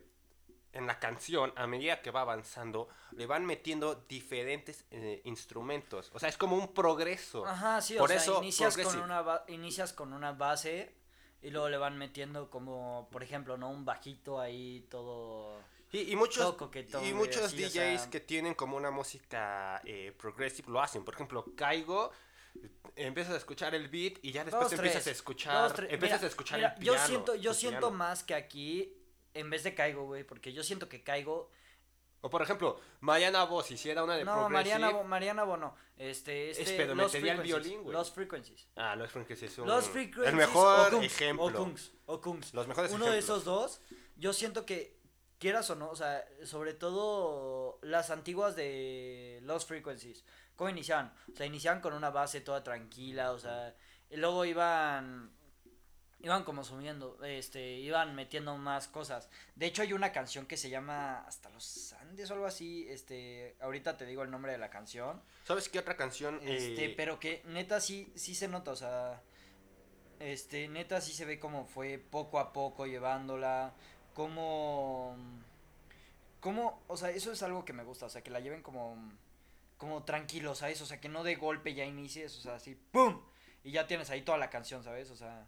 [0.73, 6.11] en la canción, a medida que va avanzando, le van metiendo diferentes eh, instrumentos.
[6.13, 7.45] O sea, es como un progreso.
[7.45, 10.93] Ajá, sí, Por o sea, eso, inicias con, una inicias con una base
[11.43, 13.69] y luego le van metiendo como, por ejemplo, ¿no?
[13.69, 15.61] Un bajito ahí todo...
[15.91, 16.55] Y, y muchos,
[17.03, 21.05] y muchos así, o DJs sea- que tienen como una música eh, progressive lo hacen.
[21.05, 22.11] Por ejemplo, Caigo,
[22.95, 26.01] empiezas a escuchar el beat y ya después Dos, empiezas tres, a escuchar, dos, empiezas
[26.19, 26.97] Mira, a escuchar mira, el piano.
[26.99, 27.97] Yo siento, yo siento piano.
[27.97, 28.93] más que aquí,
[29.33, 31.49] en vez de Caigo, güey, porque yo siento que Caigo...
[32.25, 34.53] O por ejemplo, Mariana Voz hiciera una de No, progressive.
[34.79, 35.75] Mariana, Bo- Mariana Bono.
[35.97, 37.97] Este, este, pero Lost metería el Frequencies, violín, güey.
[37.97, 38.67] Lost Frequencies.
[38.77, 39.67] Ah, no es porque es un...
[39.67, 40.29] Los Frequencies.
[40.29, 41.45] El mejor o Kungs, ejemplo.
[41.45, 42.53] O Kungs, o Kungs.
[42.53, 43.81] Los mejores Uno de esos dos,
[44.15, 44.97] yo siento que,
[45.43, 50.23] quieras o no, o sea, sobre todo las antiguas de Lost Frequencies,
[50.55, 51.13] ¿cómo iniciaban?
[51.33, 53.75] O sea, iniciaban con una base toda tranquila, o sea,
[54.09, 55.33] y luego iban
[56.21, 59.29] iban como subiendo, este, iban metiendo más cosas.
[59.55, 63.57] De hecho hay una canción que se llama Hasta los Andes o algo así, este,
[63.59, 65.21] ahorita te digo el nombre de la canción.
[65.43, 66.39] ¿Sabes qué otra canción?
[66.41, 69.21] Este, eh, pero que neta sí, sí se nota, o sea,
[70.19, 73.73] este, neta sí se ve como fue poco a poco llevándola,
[74.13, 75.15] como,
[76.39, 78.97] como, o sea, eso es algo que me gusta, o sea, que la lleven como,
[79.77, 80.81] como tranquilo, ¿sabes?
[80.81, 83.21] O sea, que no de golpe ya inicies, o sea, así, ¡pum!
[83.63, 85.09] Y ya tienes ahí toda la canción, ¿sabes?
[85.09, 85.47] O sea,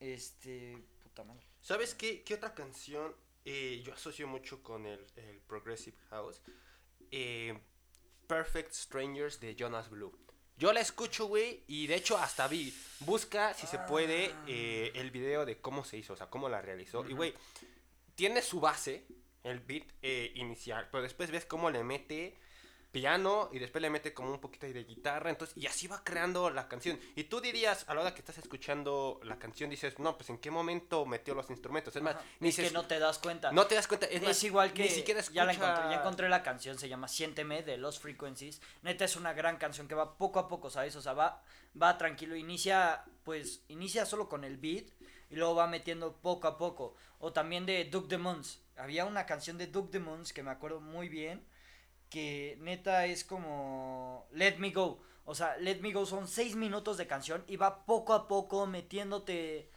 [0.00, 1.46] este, puta madre.
[1.60, 3.14] ¿Sabes qué, qué otra canción
[3.44, 6.40] eh, yo asocio mucho con el, el Progressive House?
[7.10, 7.58] Eh,
[8.26, 10.16] Perfect Strangers de Jonas Blue.
[10.58, 15.12] Yo la escucho, güey, y de hecho hasta vi, busca si se puede eh, el
[15.12, 17.08] video de cómo se hizo, o sea, cómo la realizó.
[17.08, 17.32] Y, güey,
[18.16, 19.04] tiene su base,
[19.44, 22.36] el beat eh, inicial, pero después ves cómo le mete
[22.92, 26.02] piano y después le mete como un poquito ahí de guitarra, entonces, y así va
[26.04, 26.98] creando la canción.
[27.16, 30.38] Y tú dirías, a la hora que estás escuchando la canción, dices, no, pues en
[30.38, 31.94] qué momento metió los instrumentos.
[31.94, 33.52] Es más, Ajá, ni es se que no te das cuenta.
[33.52, 34.06] no te das cuenta.
[34.06, 36.78] Es, Es, más, igual que ni siquiera ya la escucha- encontré, ya encontré la canción,
[36.78, 38.60] se llama Siénteme de Los Frequencies.
[38.82, 40.96] Neta es una gran canción que va poco a poco, ¿sabes?
[40.96, 41.42] O sea, va,
[41.80, 44.86] va tranquilo, inicia, pues, inicia solo con el beat
[45.30, 46.94] y luego va metiendo poco a poco.
[47.18, 48.60] O también de Duke the Moons.
[48.76, 51.44] Había una canción de Duke the Moons que me acuerdo muy bien,
[52.10, 55.00] que neta es como Let Me Go.
[55.24, 58.66] O sea, Let Me Go son seis minutos de canción y va poco a poco
[58.66, 59.70] metiéndote,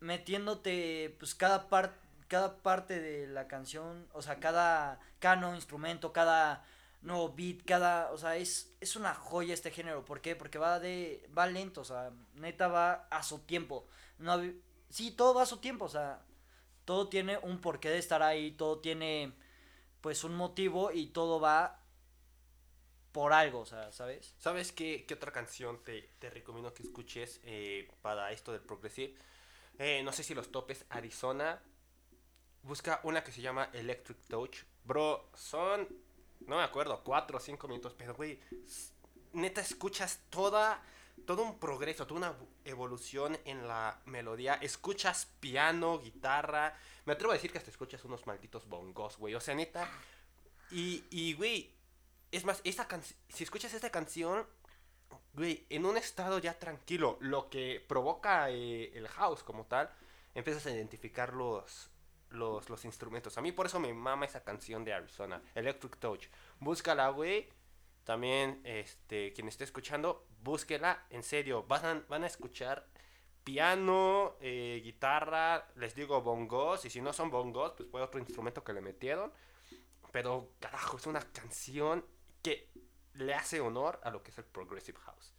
[0.00, 6.12] metiéndote, pues cada parte cada parte de la canción, o sea, cada, cada nuevo instrumento,
[6.12, 6.64] cada
[7.02, 10.04] nuevo beat, cada, o sea, es, es una joya este género.
[10.04, 10.34] ¿Por qué?
[10.34, 13.86] Porque va de, va lento, o sea, neta va a su tiempo.
[14.18, 14.40] No,
[14.88, 16.22] sí, todo va a su tiempo, o sea,
[16.84, 19.32] todo tiene un porqué de estar ahí, todo tiene,
[20.04, 21.80] pues, un motivo y todo va
[23.10, 24.34] por algo, o sea, ¿sabes?
[24.38, 29.16] ¿Sabes qué, qué otra canción te, te, recomiendo que escuches eh, para esto del progressive?
[29.78, 31.58] Eh, no sé si los topes Arizona.
[32.62, 34.58] Busca una que se llama Electric Touch.
[34.84, 35.88] Bro, son
[36.40, 38.38] no me acuerdo, cuatro o cinco minutos, pero güey,
[39.32, 40.82] neta escuchas toda,
[41.26, 47.34] todo un progreso, toda una evolución en la melodía, escuchas piano, guitarra, me atrevo a
[47.34, 49.90] decir que hasta escuchas unos malditos bongos, güey, o sea, neta,
[50.70, 51.72] y, y güey,
[52.30, 52.86] es más, esta
[53.28, 54.46] si escuchas esta canción,
[55.34, 59.90] güey, en un estado ya tranquilo, lo que provoca eh, el house como tal,
[60.34, 61.90] empiezas a identificar los,
[62.30, 63.38] los, los instrumentos.
[63.38, 66.26] A mí por eso me mama esa canción de Arizona, Electric Touch.
[66.60, 67.48] Búscala, güey.
[68.04, 71.64] También, este, quien esté escuchando, búsquela, en serio.
[71.64, 72.86] Van a, van a escuchar
[73.42, 78.62] piano, eh, guitarra, les digo bongos, y si no son bongos, pues fue otro instrumento
[78.62, 79.32] que le metieron.
[80.12, 82.06] Pero, carajo, es una canción
[82.42, 82.70] que
[83.14, 85.32] le hace honor a lo que es el Progressive House.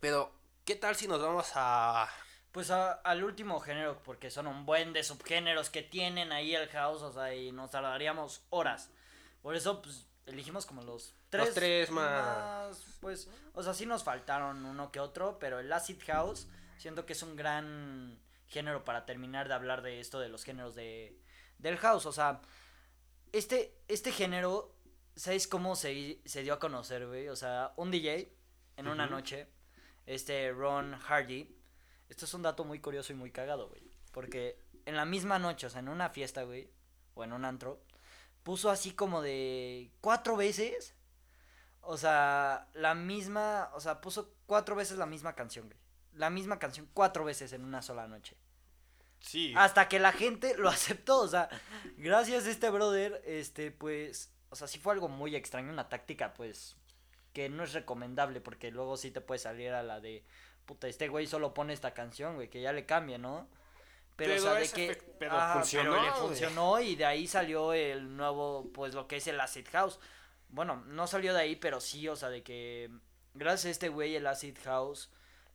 [0.00, 0.32] Pero,
[0.64, 2.08] ¿qué tal si nos vamos a
[2.52, 7.00] pues al último género, porque son un buen de subgéneros que tienen ahí el house,
[7.00, 8.90] o sea, y nos tardaríamos horas.
[9.40, 11.46] Por eso, pues, elegimos como los tres.
[11.46, 12.82] Los tres más.
[13.00, 16.46] Pues, o sea, sí nos faltaron uno que otro, pero el acid house
[16.78, 20.74] siento que es un gran género para terminar de hablar de esto de los géneros
[20.74, 21.18] de,
[21.58, 22.06] del house.
[22.06, 22.40] O sea,
[23.32, 24.74] este, este género,
[25.16, 27.28] ¿sabes cómo se, se dio a conocer, güey?
[27.28, 28.32] O sea, un DJ
[28.76, 29.48] en una noche,
[30.06, 31.56] este Ron Hardy,
[32.08, 33.90] esto es un dato muy curioso y muy cagado, güey.
[34.12, 36.70] Porque en la misma noche, o sea, en una fiesta, güey,
[37.14, 37.82] o en un antro,
[38.42, 40.94] puso así como de cuatro veces.
[41.80, 45.78] O sea, la misma, o sea, puso cuatro veces la misma canción, güey.
[46.14, 48.36] La misma canción cuatro veces en una sola noche.
[49.20, 49.54] Sí.
[49.56, 51.48] Hasta que la gente lo aceptó, o sea,
[51.96, 56.34] gracias a este brother, este, pues, o sea, sí fue algo muy extraño, una táctica,
[56.34, 56.76] pues,
[57.32, 60.24] que no es recomendable porque luego sí te puede salir a la de,
[60.66, 63.48] puta, este güey solo pone esta canción, güey, que ya le cambie, ¿no?
[64.16, 68.70] Pero, o sea, de que pero, funcionó, le funcionó y de ahí salió el nuevo,
[68.72, 69.98] pues lo que es el Acid House.
[70.48, 72.90] Bueno, no salió de ahí, pero sí, o sea, de que
[73.34, 75.10] gracias a este güey el Acid House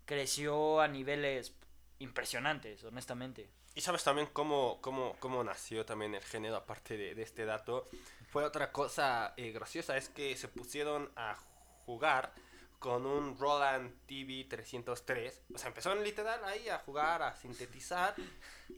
[0.05, 1.53] creció a niveles
[1.99, 3.49] impresionantes, honestamente.
[3.75, 7.87] Y sabes también cómo, cómo, cómo nació también el género, aparte de, de este dato.
[8.29, 11.37] Fue otra cosa eh, graciosa, es que se pusieron a
[11.85, 12.33] jugar
[12.79, 15.41] con un Roland TV 303.
[15.53, 18.15] O sea, empezaron literal ahí a jugar, a sintetizar,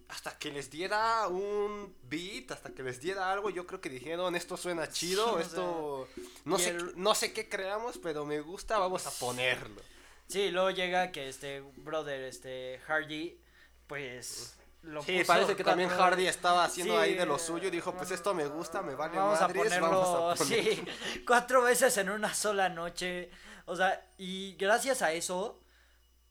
[0.07, 3.49] hasta que les diera un beat, hasta que les diera algo.
[3.49, 6.07] Yo creo que dijeron, esto suena chido, esto...
[6.45, 9.81] no, sé, no sé qué creamos, pero me gusta, vamos a ponerlo.
[10.27, 13.39] Sí, luego llega que este brother, este Hardy,
[13.87, 14.58] pues...
[14.81, 18.11] Lo sí, parece que también Hardy estaba haciendo ahí de lo suyo y dijo, pues
[18.11, 20.71] esto me gusta, me vale vamos a ponerlo, vamos a ponerlo.
[20.71, 20.85] sí,
[21.27, 23.29] cuatro veces en una sola noche.
[23.65, 25.59] O sea, y gracias a eso,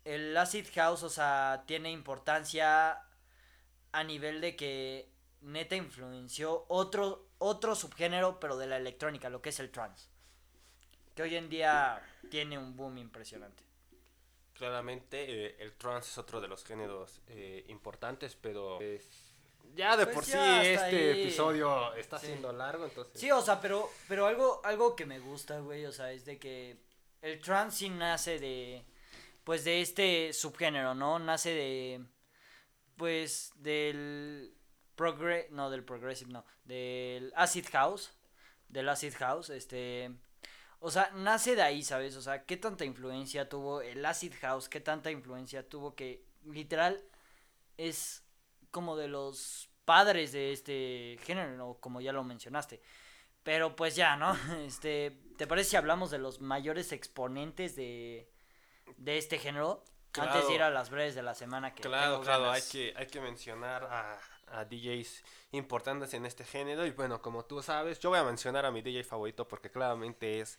[0.04, 3.02] el acid house, o sea, tiene importancia
[3.92, 9.50] a nivel de que neta influenció otro, otro subgénero, pero de la electrónica, lo que
[9.50, 10.08] es el trance.
[11.14, 13.67] Que hoy en día tiene un boom impresionante.
[14.59, 18.81] Claramente, eh, el trance es otro de los géneros eh, importantes, pero
[19.75, 23.21] ya de pues por sí este episodio está siendo largo, entonces.
[23.21, 26.38] Sí, o sea, pero, pero algo, algo que me gusta, güey, o sea, es de
[26.38, 26.77] que
[27.23, 28.85] el trance sí nace de,
[29.44, 31.18] pues de este subgénero, ¿no?
[31.21, 32.05] Nace de,
[32.97, 34.57] pues del
[34.97, 38.11] progre, no del progressive, no, del acid house,
[38.68, 40.11] del acid house, este,
[40.80, 42.16] o sea, nace de ahí, ¿sabes?
[42.16, 47.02] O sea, qué tanta influencia tuvo el acid house, qué tanta influencia tuvo que literal
[47.76, 48.24] es
[48.70, 52.80] como de los padres de este género, como ya lo mencionaste.
[53.42, 54.36] Pero pues ya, ¿no?
[54.66, 58.30] Este, ¿te parece si hablamos de los mayores exponentes de,
[58.96, 59.84] de este género?
[60.14, 63.06] Antes de ir a las breves de la semana que Claro, claro, hay que, hay
[63.06, 64.18] que mencionar a,
[64.52, 66.87] a DJs importantes en este género.
[66.87, 70.40] Y bueno, como tú sabes, yo voy a mencionar a mi DJ favorito porque claramente
[70.40, 70.58] es,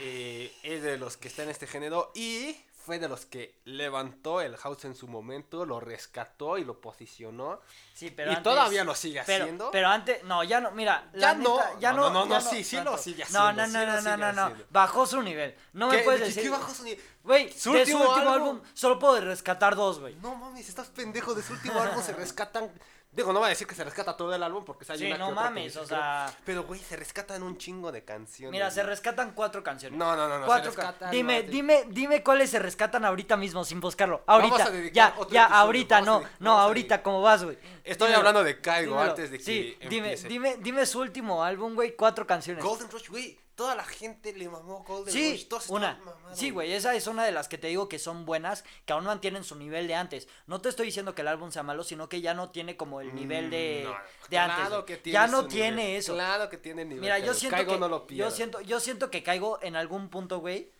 [0.00, 2.12] eh, es de los que está en este género.
[2.14, 6.80] Y fue de los que levantó el house en su momento, lo rescató y lo
[6.80, 7.60] posicionó.
[7.92, 9.70] Sí, pero y antes- todavía lo sigue pero, haciendo.
[9.70, 11.56] Pero antes, no, ya no, mira, Ya la no.
[11.56, 12.92] neta, ya No, no, no, no, ya no, sí, sí tanto.
[12.92, 14.64] lo sigue No, haciendo, no, no, no, no, no, no, haciendo.
[14.70, 15.54] bajó su nivel.
[15.74, 16.42] No me ¿Qué- puedes de decir.
[16.44, 17.04] qué bajó su nivel?
[17.22, 20.14] Güey, Su último álbum- álbum solo puedo rescatar dos, güey.
[20.16, 21.34] No mames, estás pendejo.
[21.34, 22.72] De su último álbum se rescatan.
[23.12, 25.18] Digo, no voy a decir que se rescata todo el álbum porque hay Sí, una
[25.18, 28.52] no que otra que mames, o sea- Pero, güey, se rescatan un chingo de canciones.
[28.52, 29.98] Mira, se rescatan cuatro canciones.
[29.98, 30.46] No, no, no, no.
[30.46, 34.22] Cuatro se ca- rescatan, dime, no, dime, dime cuáles se rescatan ahorita mismo sin buscarlo.
[34.28, 37.02] Vamos Ahorita, a dedicar ya, otro ya, episodio, ahorita, vamos no, no, ahorita.
[37.02, 37.58] ¿cómo vas, güey?
[37.82, 39.10] Estoy Dímelo, hablando de Caigo dímelo.
[39.10, 42.62] antes de que Sí, dime, dime, dime su último álbum, güey, cuatro canciones.
[42.62, 43.36] Golden Rush, güey.
[43.60, 45.48] Toda la gente le mamó Golden Sí, Rush.
[45.48, 46.00] todos una.
[46.02, 48.94] mamados, Sí, güey, esa es una de las que te digo que son buenas, que
[48.94, 50.28] aún mantienen su nivel de antes.
[50.46, 53.02] No te estoy diciendo que el álbum sea malo, sino que ya no tiene como
[53.02, 53.96] el nivel de, Mm, no,
[54.30, 54.56] de antes.
[54.56, 54.86] claro güey.
[54.86, 56.14] que tiene ya no tiene nivel, eso.
[56.14, 57.02] Claro que tiene nivel.
[57.02, 60.08] Mira, yo siento Caigo que no lo yo siento yo siento que caigo en algún
[60.08, 60.72] punto, güey,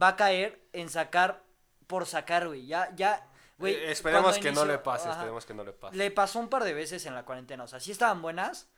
[0.00, 1.42] va a caer en sacar
[1.88, 2.66] por sacar, güey.
[2.68, 3.26] Ya ya
[3.58, 5.96] güey, Eh, esperemos que no le pase, ajá, esperemos que no le pase.
[5.96, 8.68] Le pasó un par de veces en la cuarentena, o sea, sí estaban buenas,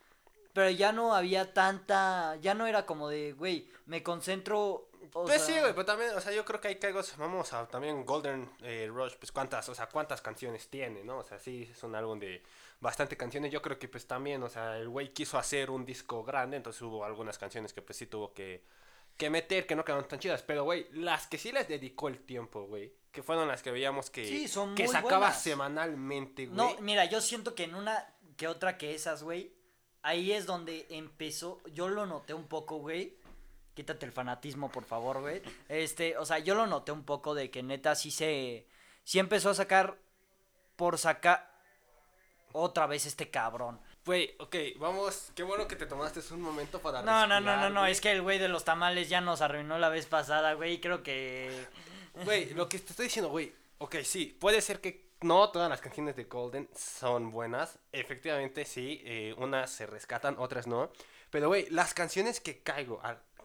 [0.61, 5.38] pero ya no había tanta, ya no era como de, güey, me concentro Pues sea,
[5.38, 8.51] sí, güey, pero también, o sea, yo creo que hay Caigo, vamos a también Golden
[8.61, 11.16] eh, Rush, pues cuántas, o sea, cuántas canciones tiene, ¿no?
[11.16, 12.42] O sea, sí, es un álbum de
[12.79, 13.51] bastante canciones.
[13.51, 16.83] Yo creo que pues también, o sea, el güey quiso hacer un disco grande, entonces
[16.83, 18.62] hubo algunas canciones que pues sí tuvo que,
[19.16, 20.42] que meter, que no quedaron tan chidas.
[20.42, 24.11] Pero, güey, las que sí les dedicó el tiempo, güey, que fueron las que veíamos
[24.11, 25.42] que, Sí, son que sacaba buenas.
[25.42, 26.55] semanalmente, güey.
[26.55, 29.59] No, mira, yo siento que en una que otra que esas, güey,
[30.02, 33.16] ahí es donde empezó, yo lo noté un poco, güey.
[33.74, 35.42] Quítate el fanatismo, por favor, güey.
[35.68, 38.66] Este, o sea, yo lo noté un poco de que neta sí se
[39.04, 39.96] sí empezó a sacar
[40.76, 41.50] por sacar
[42.52, 43.80] otra vez este cabrón.
[44.04, 47.70] Güey, ok, vamos, qué bueno que te tomaste un momento para No, no, no, no,
[47.70, 50.80] no, es que el güey de los tamales ya nos arruinó la vez pasada, güey,
[50.80, 51.66] creo que
[52.24, 53.52] Güey, lo que te estoy diciendo, güey.
[53.78, 57.78] Ok, sí, puede ser que no todas las canciones de Golden son buenas.
[57.92, 60.90] Efectivamente, sí, eh, unas se rescatan, otras no.
[61.30, 63.00] Pero, güey, las canciones que caigo,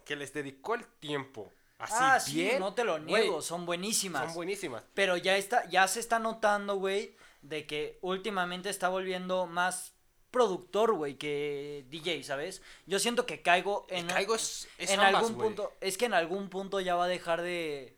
[0.05, 2.59] que les dedicó el tiempo así Ah, sí, bien.
[2.59, 4.25] no te lo niego, son buenísimas.
[4.25, 4.83] Son buenísimas.
[4.93, 9.93] Pero ya está, ya se está notando, güey, de que últimamente está volviendo más
[10.31, 12.61] productor, güey, que DJ, ¿sabes?
[12.85, 16.13] Yo siento que caigo en, Caigo es, es en ambas, algún punto, es que en
[16.13, 17.94] algún punto ya va a dejar de,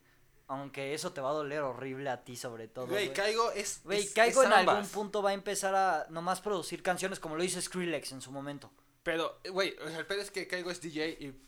[0.48, 2.88] aunque eso te va a doler horrible a ti sobre todo.
[2.88, 3.82] Güey, caigo es.
[3.84, 4.76] Güey, caigo en ambas.
[4.76, 8.32] algún punto va a empezar a nomás producir canciones como lo hizo Skrillex en su
[8.32, 8.72] momento.
[9.04, 11.48] Pero, güey, el pedo es que caigo es DJ y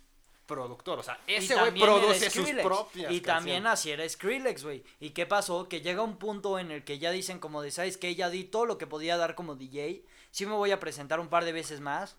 [0.49, 0.99] productor.
[0.99, 3.12] O sea, ese güey produce sus propias.
[3.12, 4.83] Y también así era Skrillex, güey.
[4.99, 5.69] ¿Y qué pasó?
[5.69, 8.15] Que llega un punto en el que ya dicen como de, ¿sabes qué?
[8.15, 10.03] Ya di todo lo que podía dar como DJ.
[10.31, 12.17] Sí me voy a presentar un par de veces más.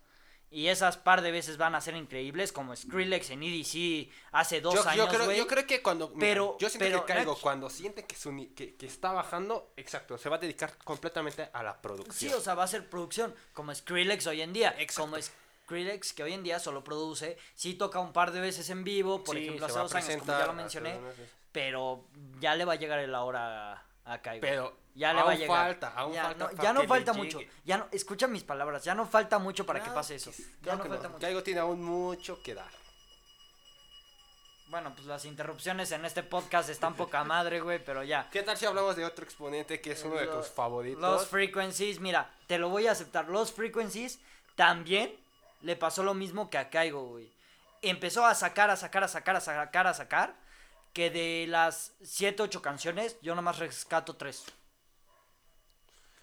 [0.53, 4.75] Y esas par de veces van a ser increíbles, como Skrillex en EDC hace dos
[4.75, 6.13] yo, yo años, creo, yo creo que cuando.
[6.15, 9.73] Pero- yo siento pero, que caigo cuando siente que, su, que, que está bajando.
[9.77, 12.35] Exacto, se va a dedicar completamente a la Sí, producción.
[12.35, 14.75] o sea, va a ser producción, como Skrillex hoy en día.
[14.79, 15.03] Exacto.
[15.11, 17.39] Como Skrillex, que hoy en día solo produce.
[17.55, 20.33] Sí toca un par de veces en vivo, por Sí, ejemplo, hace dos años, como
[20.37, 20.99] ya lo mencioné.
[21.53, 22.05] Pero
[22.41, 24.40] ya le va a llegar la hora a, a Kaigo.
[24.40, 25.66] Pero ya le aún va a llegar.
[25.66, 27.25] falta, aún ya falta no, ya no falta llegue.
[27.25, 27.40] mucho.
[27.64, 30.33] Ya no, escucha mis palabras, ya no falta mucho para que pase eso.
[30.33, 31.20] sí, Ya claro no que falta mucho.
[31.20, 32.70] Caigo tiene aún mucho que dar.
[34.68, 38.29] Bueno, pues las interrupciones en este podcast están poca madre, güey, pero ya.
[38.31, 41.01] ¿Qué tal si hablamos de otro exponente que es uno de tus favoritos?
[41.01, 43.29] Los Frequencies, mira, te lo voy a aceptar.
[43.29, 44.20] Los Frequencies
[44.55, 45.12] también
[45.62, 47.29] le pasó lo mismo que a Kaigo, güey.
[47.83, 50.35] Empezó a sacar, a sacar, a sacar, a sacar, a sacar.
[50.92, 54.44] Que de las 7, 8 canciones, yo nomás rescato 3.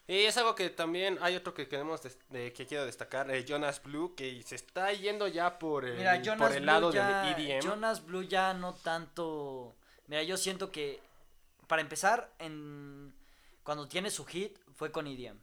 [0.09, 3.43] Y es algo que también hay otro que queremos des- de- que quiero destacar, eh,
[3.45, 7.45] Jonas Blue, que se está yendo ya por el, Mira, por el lado ya, del
[7.45, 7.61] EDM.
[7.61, 9.75] Jonas Blue ya no tanto.
[10.07, 11.01] Mira, yo siento que
[11.67, 13.13] para empezar, en
[13.63, 15.37] cuando tiene su hit fue con EDM.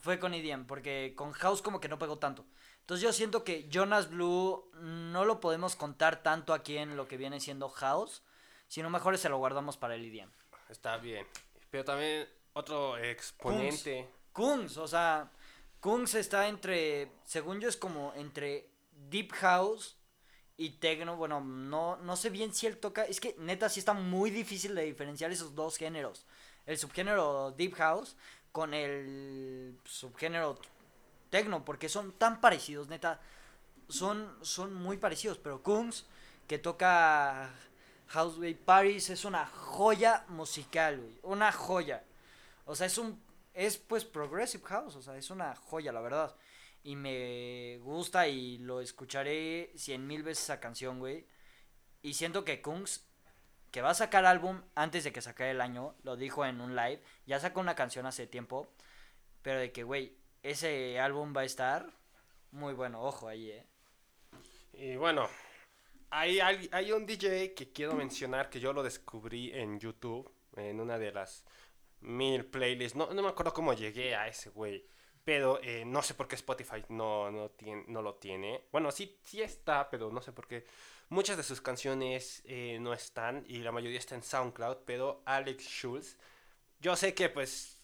[0.00, 2.44] Fue con EDM, porque con House como que no pegó tanto.
[2.88, 7.18] Entonces yo siento que Jonas Blue no lo podemos contar tanto aquí en lo que
[7.18, 8.22] viene siendo House,
[8.66, 10.30] sino mejor se lo guardamos para el EDM.
[10.70, 11.26] Está bien.
[11.70, 14.08] Pero también otro exponente.
[14.32, 15.30] Kungs, o sea,
[15.80, 18.70] Kungs está entre, según yo es como entre
[19.10, 19.98] Deep House
[20.56, 23.92] y Techno, bueno, no, no sé bien si él toca, es que neta sí está
[23.92, 26.24] muy difícil de diferenciar esos dos géneros,
[26.64, 28.16] el subgénero Deep House
[28.50, 30.58] con el subgénero
[31.30, 33.20] Techno, porque son tan parecidos, neta,
[33.88, 36.06] son, son muy parecidos, pero Kungs,
[36.46, 37.50] que toca
[38.08, 42.04] Houseway Paris, es una joya musical, güey, una joya.
[42.64, 43.22] O sea, es un.
[43.54, 44.94] Es pues Progressive House.
[44.96, 46.36] O sea, es una joya, la verdad.
[46.84, 51.26] Y me gusta y lo escucharé cien mil veces esa canción, güey.
[52.02, 53.08] Y siento que Kungs
[53.70, 56.74] que va a sacar álbum antes de que saque el año, lo dijo en un
[56.74, 58.66] live, ya sacó una canción hace tiempo,
[59.42, 61.86] pero de que, güey, ese álbum va a estar
[62.50, 63.66] muy bueno, ojo ahí, eh.
[64.72, 65.28] Y bueno,
[66.10, 70.80] hay, hay, hay un DJ que quiero mencionar que yo lo descubrí en YouTube, en
[70.80, 71.44] una de las
[72.00, 72.96] mil playlists.
[72.96, 74.86] No, no me acuerdo cómo llegué a ese güey.
[75.24, 78.64] Pero eh, no sé por qué Spotify no, no, tiene, no lo tiene.
[78.72, 80.64] Bueno, sí, sí está, pero no sé por qué.
[81.10, 84.78] Muchas de sus canciones eh, no están y la mayoría está en SoundCloud.
[84.86, 86.16] Pero Alex Schulz,
[86.80, 87.77] yo sé que pues,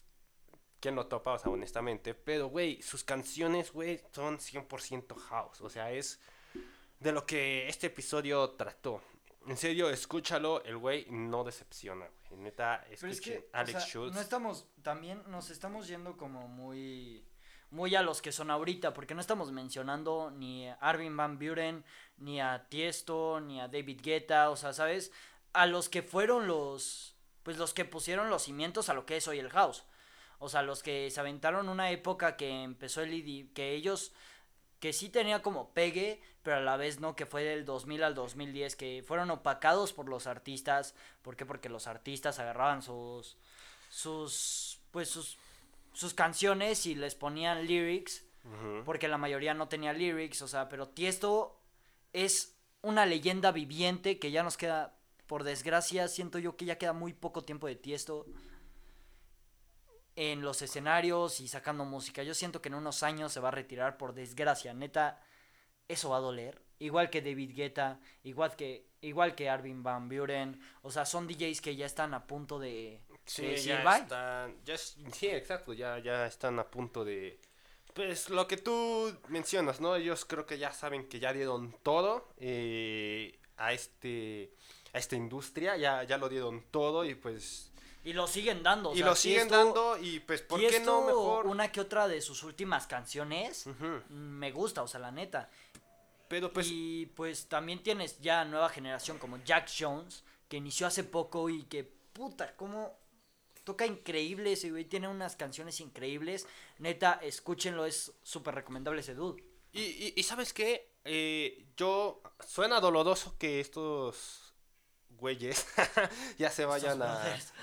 [0.85, 1.33] ¿quién lo topa?
[1.33, 2.13] O sea, honestamente.
[2.13, 5.61] Pero, güey, sus canciones, güey, son 100% house.
[5.61, 6.19] O sea, es
[6.99, 9.01] de lo que este episodio trató.
[9.47, 12.39] En serio, escúchalo, el güey no decepciona, güey.
[12.39, 14.13] Neta, Pero es escuchen que, o Alex sea, Schultz.
[14.13, 17.25] no estamos, también nos estamos yendo como muy,
[17.71, 21.83] muy a los que son ahorita, porque no estamos mencionando ni a Arvin Van Buren,
[22.17, 25.11] ni a Tiesto, ni a David Guetta, o sea, ¿sabes?
[25.53, 29.27] A los que fueron los, pues los que pusieron los cimientos a lo que es
[29.27, 29.83] hoy el house.
[30.39, 34.13] O sea, los que se aventaron una época que empezó el ED, que ellos,
[34.79, 38.15] que sí tenía como pegue, pero a la vez no, que fue del 2000 al
[38.15, 40.93] 2010, que fueron opacados por los artistas.
[41.21, 41.45] ¿Por qué?
[41.45, 43.37] Porque los artistas agarraban sus,
[43.89, 45.37] sus, pues sus,
[45.93, 48.23] sus canciones y les ponían lyrics,
[48.85, 51.59] porque la mayoría no tenía lyrics, o sea, pero Tiesto
[52.13, 54.93] es una leyenda viviente que ya nos queda,
[55.25, 58.27] por desgracia, siento yo que ya queda muy poco tiempo de Tiesto
[60.15, 62.23] en los escenarios y sacando música.
[62.23, 65.21] Yo siento que en unos años se va a retirar por desgracia, neta,
[65.87, 66.61] eso va a doler.
[66.79, 71.61] Igual que David Guetta, igual que igual que Arvin Van Buren, o sea, son DJs
[71.61, 74.01] que ya están a punto de, Sí, de decir ya bye.
[74.01, 77.39] están, ya sí, exacto, ya, ya están a punto de...
[77.93, 79.95] Pues lo que tú mencionas, ¿no?
[79.95, 84.51] Ellos creo que ya saben que ya dieron todo eh, a este
[84.93, 87.71] a esta industria, ya, ya lo dieron todo y pues...
[88.05, 88.91] Y lo siguen dando.
[88.91, 91.47] o y sea, lo siguen dando y pues, ¿por qué no mejor?
[91.47, 93.65] Una que otra de sus últimas canciones
[94.09, 95.49] me gusta, o sea, la neta.
[96.27, 96.67] Pero pues...
[96.69, 101.63] y pues también tienes ya nueva generación como Jack Jones, que inició hace poco y
[101.63, 102.97] que, puta, como
[103.63, 106.47] toca increíble ese güey, tiene unas canciones increíbles.
[106.77, 109.43] Neta, escúchenlo, es súper recomendable ese dude.
[109.71, 110.93] Y, y, y ¿sabes qué?
[111.03, 112.21] Eh, yo...
[112.45, 114.44] Suena doloroso que estos
[115.17, 115.65] güeyes
[116.37, 117.15] ya se vayan a...
[117.15, 117.53] brothers.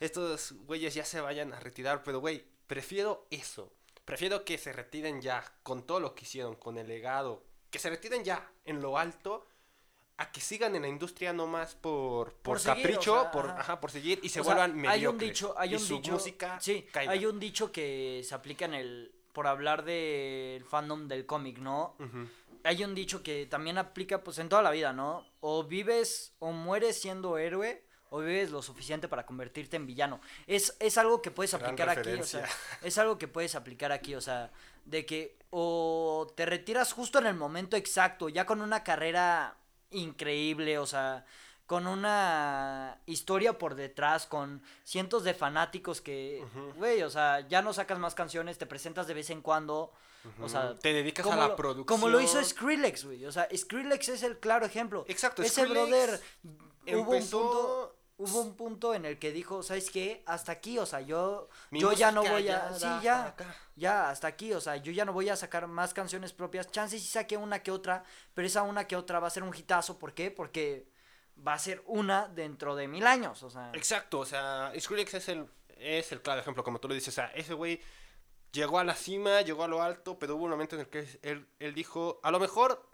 [0.00, 3.72] estos güeyes ya se vayan a retirar, pero güey, prefiero eso.
[4.04, 7.88] Prefiero que se retiren ya con todo lo que hicieron, con el legado, que se
[7.88, 9.46] retiren ya en lo alto,
[10.18, 13.46] a que sigan en la industria nomás por, por, Por seguir, capricho, o sea, por,
[13.50, 13.60] ajá.
[13.60, 15.94] ajá, por seguir y se O sea, vuelvan hay un dicho, hay y un su
[15.96, 17.12] dicho, música sí, caiga.
[17.12, 21.96] hay un dicho que se aplica en el, por hablar del fandom del cómic, ¿no?
[21.98, 22.28] Ujú.
[22.64, 25.26] Hay un dicho que también aplica pues en toda la vida, ¿no?
[25.40, 30.20] O vives o mueres siendo héroe o vives lo suficiente para convertirte en villano.
[30.46, 32.46] Es, es algo que puedes Gran aplicar aquí, o sea,
[32.82, 34.50] es algo que puedes aplicar aquí, o sea,
[34.84, 39.56] de que o te retiras justo en el momento exacto, ya con una carrera
[39.90, 41.24] increíble, o sea,
[41.72, 46.44] con una historia por detrás, con cientos de fanáticos que,
[46.76, 49.90] güey, o sea, ya no sacas más canciones, te presentas de vez en cuando,
[50.38, 51.86] o sea, te dedicas a la lo- producción.
[51.86, 53.24] Como lo hizo Skrillex, güey.
[53.24, 55.06] O sea, Skrillex es el claro ejemplo.
[55.08, 56.20] Exacto, Ese Skrillex brother
[56.88, 60.22] hubo un punto hubo un punto en el que dijo, ¿sabes qué?
[60.26, 63.26] Hasta aquí, o sea, yo Mi yo ya no voy a ya sí, ya.
[63.28, 63.56] acá.
[63.76, 66.70] Ya, hasta aquí, o sea, yo ya no voy a sacar más canciones propias.
[66.70, 68.04] Chances sí saqué una que otra,
[68.34, 70.30] pero esa una que otra va a ser un hitazo, ¿por qué?
[70.30, 70.91] Porque
[71.36, 73.70] va a ser una dentro de mil años, o sea.
[73.74, 77.08] Exacto, o sea, Skrillex es el, es el claro ejemplo, como tú lo dices.
[77.08, 77.80] O sea, ese güey
[78.52, 81.06] llegó a la cima, llegó a lo alto, pero hubo un momento en el que
[81.22, 82.88] él, él dijo, a lo mejor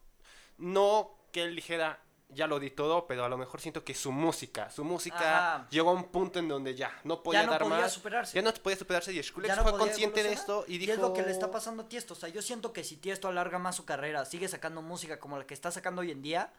[0.57, 4.13] no que él dijera, ya lo di todo, pero a lo mejor siento que su
[4.13, 5.69] música, su música Ajá.
[5.71, 7.93] llegó a un punto en donde ya no podía no dar podía más.
[7.93, 8.35] superarse.
[8.35, 10.93] Ya no podía superarse y Skrillex ya no fue consciente de esto y dijo...
[10.93, 12.15] es lo que le está pasando a Tiesto.
[12.15, 15.39] O sea, yo siento que si Tiesto alarga más su carrera, sigue sacando música como
[15.39, 16.53] la que está sacando hoy en día,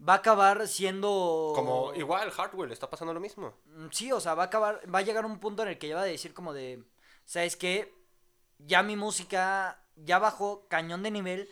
[0.00, 1.52] va a acabar siendo.
[1.54, 3.54] Como igual Hardwell le está pasando lo mismo.
[3.66, 4.80] Mm, Sí, o sea, va a acabar.
[4.92, 6.82] Va a llegar un punto en el que ya va a decir como de.
[7.24, 7.94] ¿Sabes qué?
[8.58, 11.48] Ya mi música ya bajó cañón de nivel.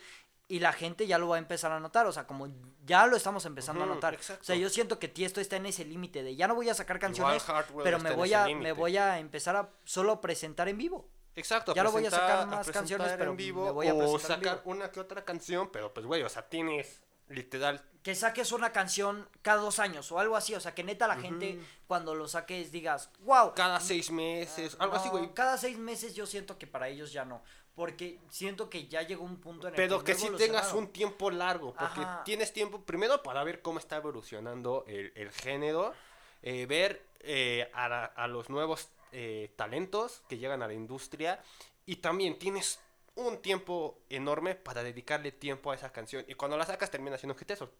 [0.47, 2.49] Y la gente ya lo va a empezar a notar, o sea, como
[2.83, 4.15] ya lo estamos empezando a notar.
[4.15, 4.41] exacto.
[4.41, 6.73] O sea, yo siento que Tiesto está en ese límite de ya no voy a
[6.73, 7.41] sacar canciones,
[7.81, 11.07] pero me voy a me voy a empezar a solo presentar en vivo.
[11.35, 14.19] Exacto, Ya lo voy a sacar más canciones, pero en vivo me voy a o
[14.19, 17.01] sacar una que otra canción, pero pues güey, o sea, tienes
[17.31, 17.81] literal.
[18.03, 20.55] Que saques una canción cada dos años o algo así.
[20.55, 23.53] O sea, que neta la gente cuando lo saques digas, wow.
[23.53, 25.33] Cada seis meses, algo así, güey.
[25.33, 27.43] Cada seis meses yo siento que para ellos ya no.
[27.75, 30.87] Porque siento que ya llegó un punto en el Pero que, que sí tengas un
[30.87, 35.93] tiempo largo, porque tienes tiempo primero para ver cómo está evolucionando el, el género,
[36.41, 41.41] eh, ver eh, a, a, los nuevos eh, talentos que llegan a la industria
[41.85, 42.79] y también tienes
[43.15, 47.35] un tiempo enorme para dedicarle tiempo a esa canción y cuando la sacas termina siendo
[47.35, 47.71] un hitazo,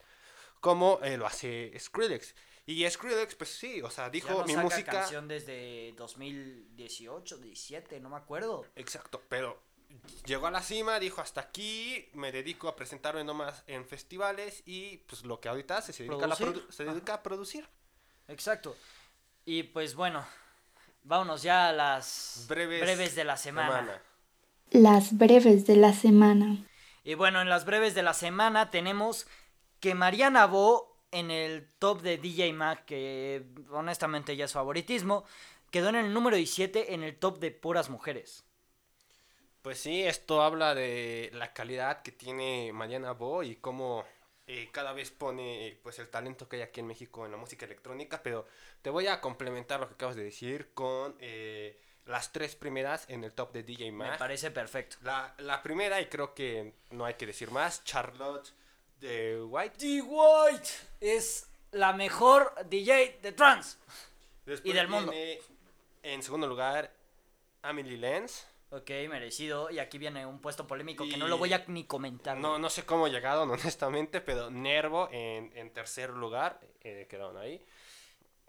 [0.60, 2.36] como lo hace Skrillex.
[2.66, 4.92] Y Skrillex, pues sí, o sea, dijo ya no mi saca música.
[4.92, 8.66] canción desde 2018, 17, no me acuerdo.
[8.76, 9.60] Exacto, pero
[10.26, 14.98] llegó a la cima, dijo hasta aquí, me dedico a presentarme nomás en festivales y
[15.00, 16.36] pues lo que ahorita hace, se dedica, a,
[16.72, 17.68] se dedica a producir.
[18.28, 18.76] Exacto.
[19.44, 20.26] Y pues bueno,
[21.04, 24.02] vámonos ya a las breves, de la semana.
[24.72, 26.66] Las breves de la semana.
[27.04, 29.28] Y bueno, en las breves de la semana tenemos
[29.82, 35.26] que Mariana Bo en el top de DJ Mag, que honestamente ya es favoritismo,
[35.72, 38.46] quedó en el número 17 en el top de puras mujeres.
[39.62, 44.06] Pues sí, esto habla de la calidad que tiene Mariana Bo y cómo
[44.48, 47.66] eh, cada vez pone pues el talento que hay aquí en México en la música
[47.66, 48.48] electrónica, pero
[48.82, 53.24] te voy a complementar lo que acabas de decir con eh, las tres primeras en
[53.24, 54.12] el top de DJ Mag.
[54.12, 54.98] Me parece perfecto.
[55.04, 58.54] La, la primera, y creo que no hay que decir más, Charlotte
[59.00, 59.78] de White.
[59.78, 63.78] The White es la mejor DJ de trance
[64.64, 65.14] y del mundo.
[66.04, 66.92] En segundo lugar,
[67.62, 68.46] Amelie Lenz.
[68.72, 69.70] Ok, merecido.
[69.70, 72.38] Y aquí viene un puesto polémico que no lo voy a ni comentar.
[72.38, 77.64] No, no sé cómo llegaron, honestamente, pero Nervo en, en tercer lugar eh, quedaron ahí.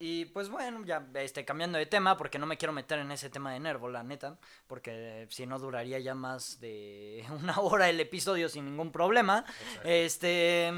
[0.05, 3.31] Y pues bueno, ya este, cambiando de tema, porque no me quiero meter en ese
[3.31, 4.37] tema de Nervo, la neta,
[4.67, 9.45] porque si no duraría ya más de una hora el episodio sin ningún problema.
[9.85, 10.73] Este,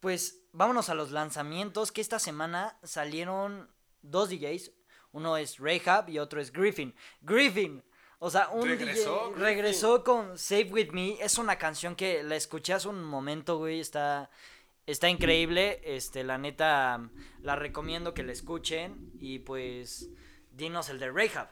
[0.00, 3.68] pues vámonos a los lanzamientos, que esta semana salieron
[4.00, 4.72] dos DJs,
[5.12, 6.94] uno es Rayhab y otro es Griffin.
[7.20, 7.84] Griffin,
[8.20, 11.18] o sea, un regresó, DJ regresó con Save With Me.
[11.20, 13.80] Es una canción que la escuché hace un momento, güey.
[13.80, 14.30] Está,
[14.90, 15.80] está increíble.
[15.84, 17.10] Este, la neta,
[17.42, 19.12] la recomiendo que la escuchen.
[19.18, 20.08] Y pues,
[20.50, 21.48] dinos el de Rehab.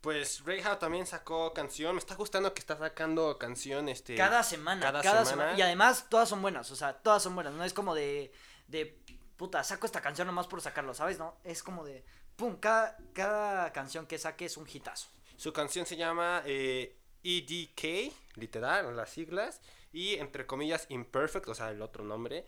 [0.00, 1.94] Pues Rehab también sacó canción.
[1.94, 4.92] Me está gustando que está sacando canción este cada semana.
[5.02, 5.58] Cada, semana.
[5.58, 6.70] Y además todas son buenas.
[6.70, 7.54] O sea, todas son buenas.
[7.54, 8.32] No es como de
[8.68, 8.98] de
[9.36, 11.18] puta, saco esta canción nomás por sacarlo, ¿sabes?
[11.18, 12.04] No, es como de
[12.36, 15.08] pum, cada, cada canción que saque es un hitazo.
[15.36, 16.96] Su canción se llama eh,
[17.26, 19.60] EDK, literal, las siglas,
[19.92, 22.46] y entre comillas Imperfect, o sea, el otro nombre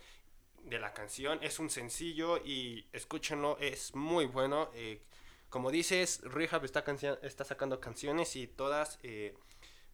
[0.63, 1.39] de la canción.
[1.41, 4.71] Es un sencillo y escúchenlo, es muy bueno.
[4.73, 5.01] Eh,
[5.49, 6.83] como dices, Rehab está,
[7.23, 9.35] está sacando canciones y todas eh,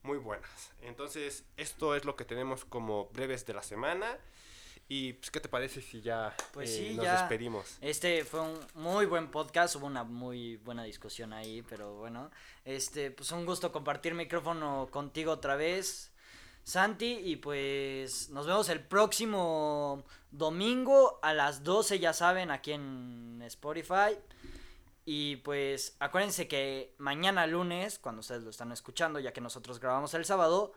[0.04, 0.74] muy buenas.
[0.82, 4.20] Entonces, esto es lo que tenemos como breves de la semana.
[4.88, 7.78] Y pues, ¿qué te parece si ya pues eh, sí, nos despedimos?
[7.82, 12.30] Este fue un muy buen podcast, hubo una muy buena discusión ahí, pero bueno,
[12.66, 16.12] este, pues un gusto compartir micrófono contigo otra vez,
[16.64, 23.42] Santi, y pues nos vemos el próximo domingo a las 12, ya saben, aquí en
[23.48, 24.18] Spotify.
[25.04, 30.14] Y pues acuérdense que mañana lunes, cuando ustedes lo están escuchando, ya que nosotros grabamos
[30.14, 30.74] el sábado,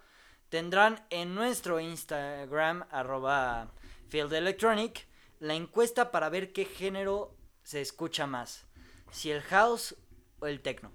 [0.48, 3.68] tendrán en nuestro Instagram, arroba
[4.08, 5.06] Field Electronic,
[5.38, 8.66] la encuesta para ver qué género se escucha más,
[9.10, 9.94] si el house
[10.40, 10.92] o el techno.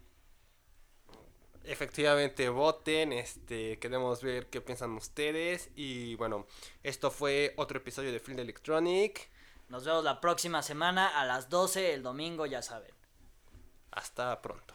[1.64, 6.45] Efectivamente, voten, este, queremos ver qué piensan ustedes y bueno,
[6.82, 9.30] esto fue otro episodio de Field Electronic.
[9.70, 12.91] Nos vemos la próxima semana a las 12 el domingo, ya saben.
[13.91, 14.73] Hasta pronto.